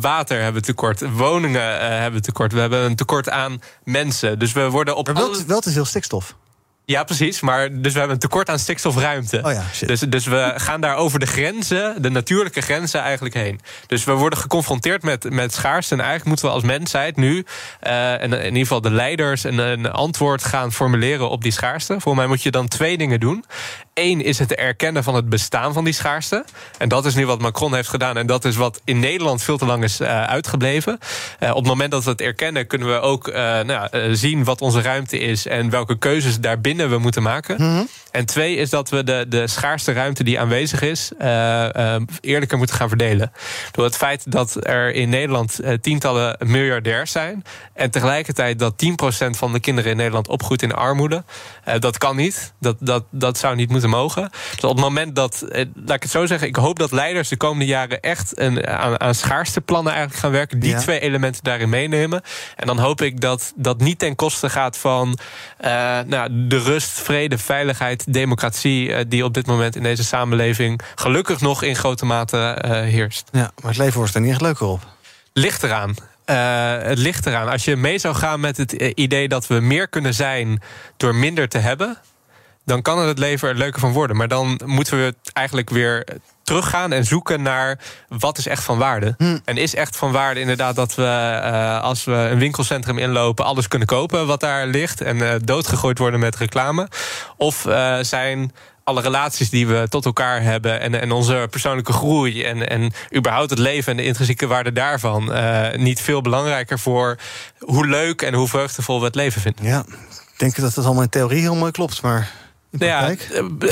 [0.00, 4.38] water hebben we tekort, woningen hebben we tekort, we hebben een tekort aan mensen.
[4.38, 5.06] Dus we worden op.
[5.06, 5.44] Maar wel, alle...
[5.46, 6.29] wel te veel stikstof.
[6.90, 7.40] Ja, precies.
[7.40, 9.40] Maar dus we hebben een tekort aan stikstofruimte.
[9.42, 13.60] Oh ja, dus, dus we gaan daar over de grenzen, de natuurlijke grenzen eigenlijk heen.
[13.86, 15.94] Dus we worden geconfronteerd met, met schaarste.
[15.94, 17.44] En eigenlijk moeten we als mensheid nu,
[17.82, 21.92] uh, en in ieder geval de leiders, een, een antwoord gaan formuleren op die schaarste.
[21.92, 23.44] Volgens mij moet je dan twee dingen doen.
[23.94, 26.44] Eén is het erkennen van het bestaan van die schaarste.
[26.78, 28.16] En dat is nu wat Macron heeft gedaan.
[28.16, 30.98] En dat is wat in Nederland veel te lang is uh, uitgebleven.
[31.40, 34.82] Uh, op het moment dat we het erkennen, kunnen we ook nou, zien wat onze
[34.82, 37.56] ruimte is en welke keuzes daarbinnen we moeten maken.
[37.58, 37.88] Mm -hmm.
[38.10, 41.10] En twee is dat we de, de schaarste ruimte die aanwezig is,
[42.20, 43.32] eerlijker moeten gaan verdelen.
[43.70, 47.44] Door het feit dat er in Nederland tientallen miljardairs zijn.
[47.74, 48.74] En tegelijkertijd dat
[49.26, 51.24] 10% van de kinderen in Nederland opgroeit in armoede.
[51.78, 52.52] dat kan niet.
[52.60, 54.30] Dat, dat, dat zou niet moeten mogen.
[54.54, 57.36] Dus op het moment dat, laat ik het zo zeggen, ik hoop dat leiders de
[57.36, 60.58] komende jaren echt een, aan, aan schaarste plannen eigenlijk gaan werken.
[60.58, 60.78] Die ja.
[60.78, 62.22] twee elementen daarin meenemen.
[62.56, 65.18] En dan hoop ik dat dat niet ten koste gaat van
[66.06, 68.88] nou, de rust, vrede, veiligheid, democratie.
[68.88, 73.28] Uh, die op dit moment in deze samenleving gelukkig nog in grote mate uh, heerst.
[73.32, 74.86] Ja, maar het leven wordt er niet echt leuker op.
[75.32, 75.94] Ligt eraan.
[76.26, 77.48] Uh, het ligt eraan.
[77.48, 80.62] Als je mee zou gaan met het idee dat we meer kunnen zijn
[80.96, 81.98] door minder te hebben
[82.64, 84.16] dan kan het het leven er leuker van worden.
[84.16, 86.06] Maar dan moeten we het eigenlijk weer
[86.50, 87.78] teruggaan en zoeken naar
[88.08, 89.14] wat is echt van waarde.
[89.18, 89.38] Hm.
[89.44, 93.68] En is echt van waarde inderdaad dat we uh, als we een winkelcentrum inlopen alles
[93.68, 96.88] kunnen kopen wat daar ligt en uh, doodgegooid worden met reclame?
[97.36, 98.52] Of uh, zijn
[98.84, 103.50] alle relaties die we tot elkaar hebben en, en onze persoonlijke groei en, en überhaupt
[103.50, 105.32] het leven en de intrinsieke waarde daarvan
[105.76, 107.18] niet veel belangrijker voor
[107.58, 109.64] hoe leuk en hoe vreugdevol we het leven vinden.
[109.64, 109.84] Ja,
[110.32, 112.39] ik denk dat het allemaal in theorie heel mooi klopt, maar.
[112.78, 113.14] Ja,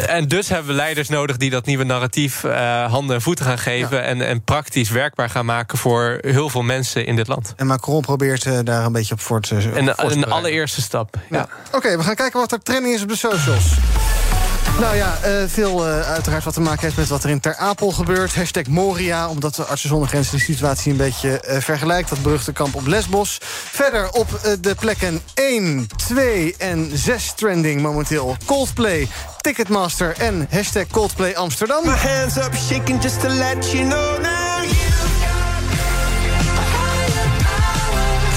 [0.06, 3.58] en dus hebben we leiders nodig die dat nieuwe narratief uh, handen en voeten gaan
[3.58, 3.96] geven.
[3.96, 4.02] Ja.
[4.02, 7.52] En, en praktisch werkbaar gaan maken voor heel veel mensen in dit land.
[7.56, 9.54] En Macron probeert uh, daar een beetje op voor te.
[9.54, 11.16] Een, een allereerste stap.
[11.30, 11.36] Ja.
[11.36, 11.48] ja.
[11.66, 13.76] Oké, okay, we gaan kijken wat er trending is op de socials.
[14.78, 17.56] Nou ja, uh, veel uh, uiteraard wat te maken heeft met wat er in Ter
[17.56, 18.34] Apel gebeurt.
[18.34, 22.08] Hashtag Moria, omdat de Artsen zonder Grenzen de situatie een beetje uh, vergelijkt.
[22.08, 23.38] Dat beruchte kamp op Lesbos.
[23.72, 28.36] Verder op de plekken 1, 2 en 6 trending momenteel.
[28.44, 29.08] Coldplay,
[29.40, 31.84] Ticketmaster en hashtag Coldplay Amsterdam.
[31.84, 35.07] My hands up shaking just to let you know now you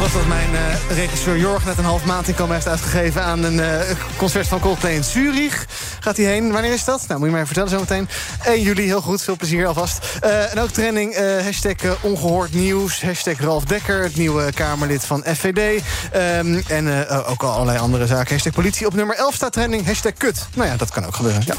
[0.08, 3.24] geloof dat mijn uh, regisseur Jorg net een half maand inkomen heeft uitgegeven...
[3.24, 3.80] aan een uh,
[4.18, 5.66] concert van Coldplay in Zurich.
[6.00, 6.52] Gaat hij heen?
[6.52, 7.04] Wanneer is dat?
[7.08, 8.10] Nou, moet je mij vertellen zometeen.
[8.46, 9.22] 1 juli, heel goed.
[9.22, 10.20] Veel plezier alvast.
[10.24, 13.02] Uh, en ook trending, hashtag ongehoord nieuws.
[13.02, 15.84] Hashtag Ralf Dekker, het nieuwe Kamerlid van FVD.
[16.16, 18.32] Um, en ook al allerlei andere zaken.
[18.32, 19.86] Hashtag politie op nummer 11 staat trending.
[19.86, 20.48] Hashtag kut.
[20.54, 21.44] Nou ja, dat kan ook gebeuren.
[21.46, 21.56] Ja.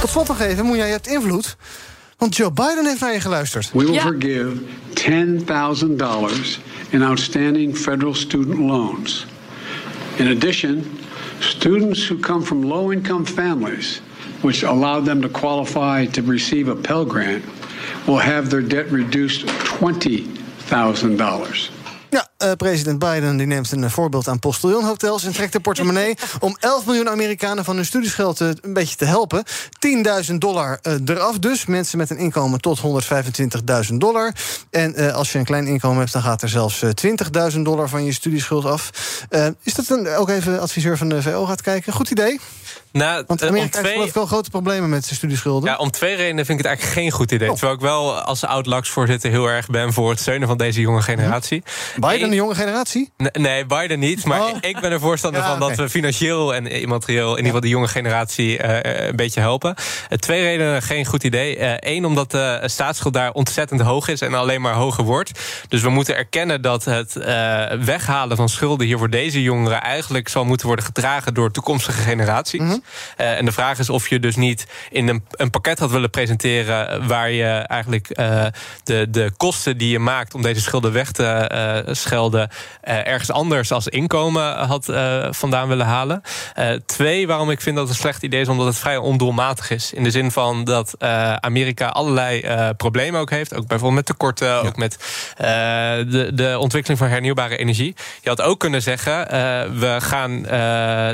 [0.00, 1.56] Tot slot nog even, moet jij, je hebt invloed...
[2.24, 3.70] Want Joe Biden heeft naar je geluisterd.
[3.72, 4.00] We will ja.
[4.00, 4.52] forgive
[4.94, 6.58] $10,000
[6.90, 9.26] in outstanding federal student loans.
[10.16, 10.98] In addition,
[11.38, 14.00] students who come from low-income families,
[14.40, 17.44] which allow them to qualify to receive a Pell Grant,
[18.04, 21.70] will have their debt reduced $20,000.
[22.10, 25.24] Ja, uh, president Biden die neemt een voorbeeld aan postiljonhotels...
[25.24, 29.04] en trekt de portemonnee om 11 miljoen Amerikanen van hun studiesgeld uh, een beetje te
[29.04, 29.44] helpen.
[30.30, 31.66] 10.000 dollar uh, eraf dus.
[31.66, 32.80] Mensen met een inkomen tot
[33.90, 34.32] 125.000 dollar.
[34.70, 36.84] En als je een klein inkomen hebt, dan gaat er zelfs
[37.54, 38.90] 20.000 dollar van je studieschuld af.
[39.62, 41.92] is dat een, ook even adviseur van de VO gaat kijken?
[41.92, 42.40] Goed idee?
[42.92, 43.98] Nou, Want Amerika twee...
[43.98, 45.70] heeft wel grote problemen met zijn studieschulden.
[45.70, 47.48] Ja, om twee redenen vind ik het eigenlijk geen goed idee.
[47.48, 47.54] Oh.
[47.54, 49.92] Terwijl ik wel als oud-LAX-voorzitter heel erg ben...
[49.92, 51.62] voor het steunen van deze jonge generatie.
[51.96, 53.12] Biden, de jonge generatie?
[53.32, 54.24] Nee, Biden niet.
[54.24, 54.56] Maar oh.
[54.60, 57.30] ik ben er voorstander van dat we financieel en immaterieel...
[57.30, 59.74] in ieder geval de jonge generatie uh, een beetje helpen.
[59.76, 61.56] Uh, twee redenen, geen goed idee.
[61.88, 64.20] Eén, omdat de staatsschuld daar ontzettend hoog is...
[64.20, 65.40] en alleen maar hoger wordt.
[65.68, 67.12] Dus we moeten erkennen dat het
[67.84, 68.86] weghalen van schulden...
[68.86, 71.34] hier voor deze jongeren eigenlijk zal moeten worden gedragen...
[71.34, 72.60] door toekomstige generaties.
[72.60, 72.82] Mm
[73.20, 76.10] uh, en de vraag is of je dus niet in een, een pakket had willen
[76.10, 77.06] presenteren...
[77.06, 78.06] waar je eigenlijk
[78.84, 82.48] de, de kosten die je maakt om deze schulden weg te uh, schelden...
[82.80, 84.92] ergens anders als inkomen had
[85.30, 86.22] vandaan willen halen.
[86.86, 88.48] twee, waarom ik vind dat het een slecht idee is...
[88.48, 89.92] omdat het vrij ondoelmatig is.
[89.92, 90.94] In de zin van dat
[91.40, 92.42] Amerika allerlei
[92.76, 93.54] problemen ook heeft.
[93.54, 94.58] Ook bijvoorbeeld met tekorten, ja.
[94.58, 94.96] ook met
[95.36, 97.94] de, de ontwikkeling van hernieuwbare energie.
[98.22, 99.28] Je had ook kunnen zeggen,
[99.78, 100.42] we gaan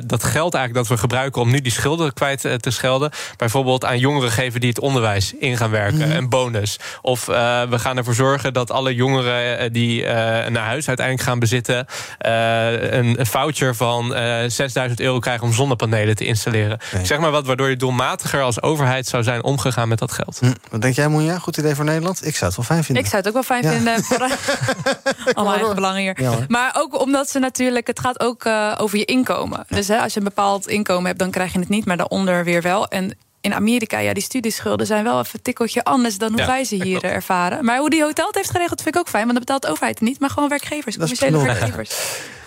[0.07, 1.43] dat geld eigenlijk dat we gebruiken...
[1.43, 3.11] om nu die schulden kwijt eh, te schelden.
[3.37, 6.09] Bijvoorbeeld aan jongeren geven die het onderwijs in gaan werken.
[6.09, 6.17] Mhm.
[6.17, 6.79] Een bonus.
[7.03, 11.87] Of we gaan ervoor zorgen dat alle jongeren eh, die een huis uiteindelijk gaan bezitten...
[12.27, 14.15] Uh, een, een, voucher van
[14.47, 16.79] 6000 euro krijgen om zonnepanelen te installeren.
[17.03, 20.39] Zeg maar wat waardoor je doelmatiger als overheid zou zijn omgegaan met dat geld.
[20.41, 20.53] Hm.
[20.71, 21.39] Wat denk jij, Moenja?
[21.39, 22.27] Goed idee voor Nederland?
[22.27, 23.05] Ik zou het wel fijn vinden.
[23.05, 23.71] Ik zou het ook wel fijn ja.
[23.71, 24.05] vinden.
[25.37, 26.23] Allemaal eigen belangen hier.
[26.23, 27.87] Ja, maar ook omdat ze natuurlijk...
[27.87, 28.47] Het gaat ook
[28.79, 29.65] over je inkomen.
[29.69, 32.45] Dus hè, als je een bepaald inkomen hebt, dan krijg je het niet, maar daaronder
[32.45, 32.89] weer wel.
[32.89, 36.65] En in Amerika, ja, die studieschulden zijn wel even een tikkeltje anders dan hoe wij
[36.65, 37.65] ze hier ervaren.
[37.65, 39.27] Maar hoe die hotel het heeft geregeld, vind ik ook fijn.
[39.27, 41.97] Want dat betaalt de overheid niet, maar gewoon werkgevers, commerciële werkgevers.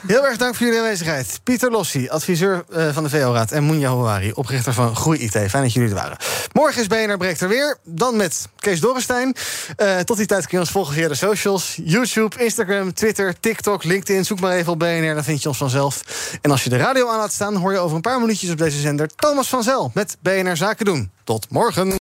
[0.08, 1.39] Heel erg dank voor jullie aanwezigheid.
[1.43, 3.51] Pieter Lossi, adviseur uh, van de VO-raad.
[3.51, 5.32] En Moenja Houari, oprichter van Groei IT.
[5.32, 6.18] Fijn dat jullie er waren.
[6.54, 7.78] Morgen is BNR Breekt er weer.
[7.84, 9.36] Dan met Kees Dorrestein.
[9.78, 11.80] Uh, tot die tijd kun je ons volgen via de socials.
[11.84, 14.26] YouTube, Instagram, Twitter, TikTok, LinkedIn.
[14.26, 16.04] Zoek maar even op BNR, dan vind je ons vanzelf.
[16.41, 17.56] En als je de radio aan laat staan...
[17.56, 19.08] hoor je over een paar minuutjes op deze zender...
[19.16, 21.12] Thomas van Zel met BNR Zaken doen.
[21.24, 22.03] Tot morgen.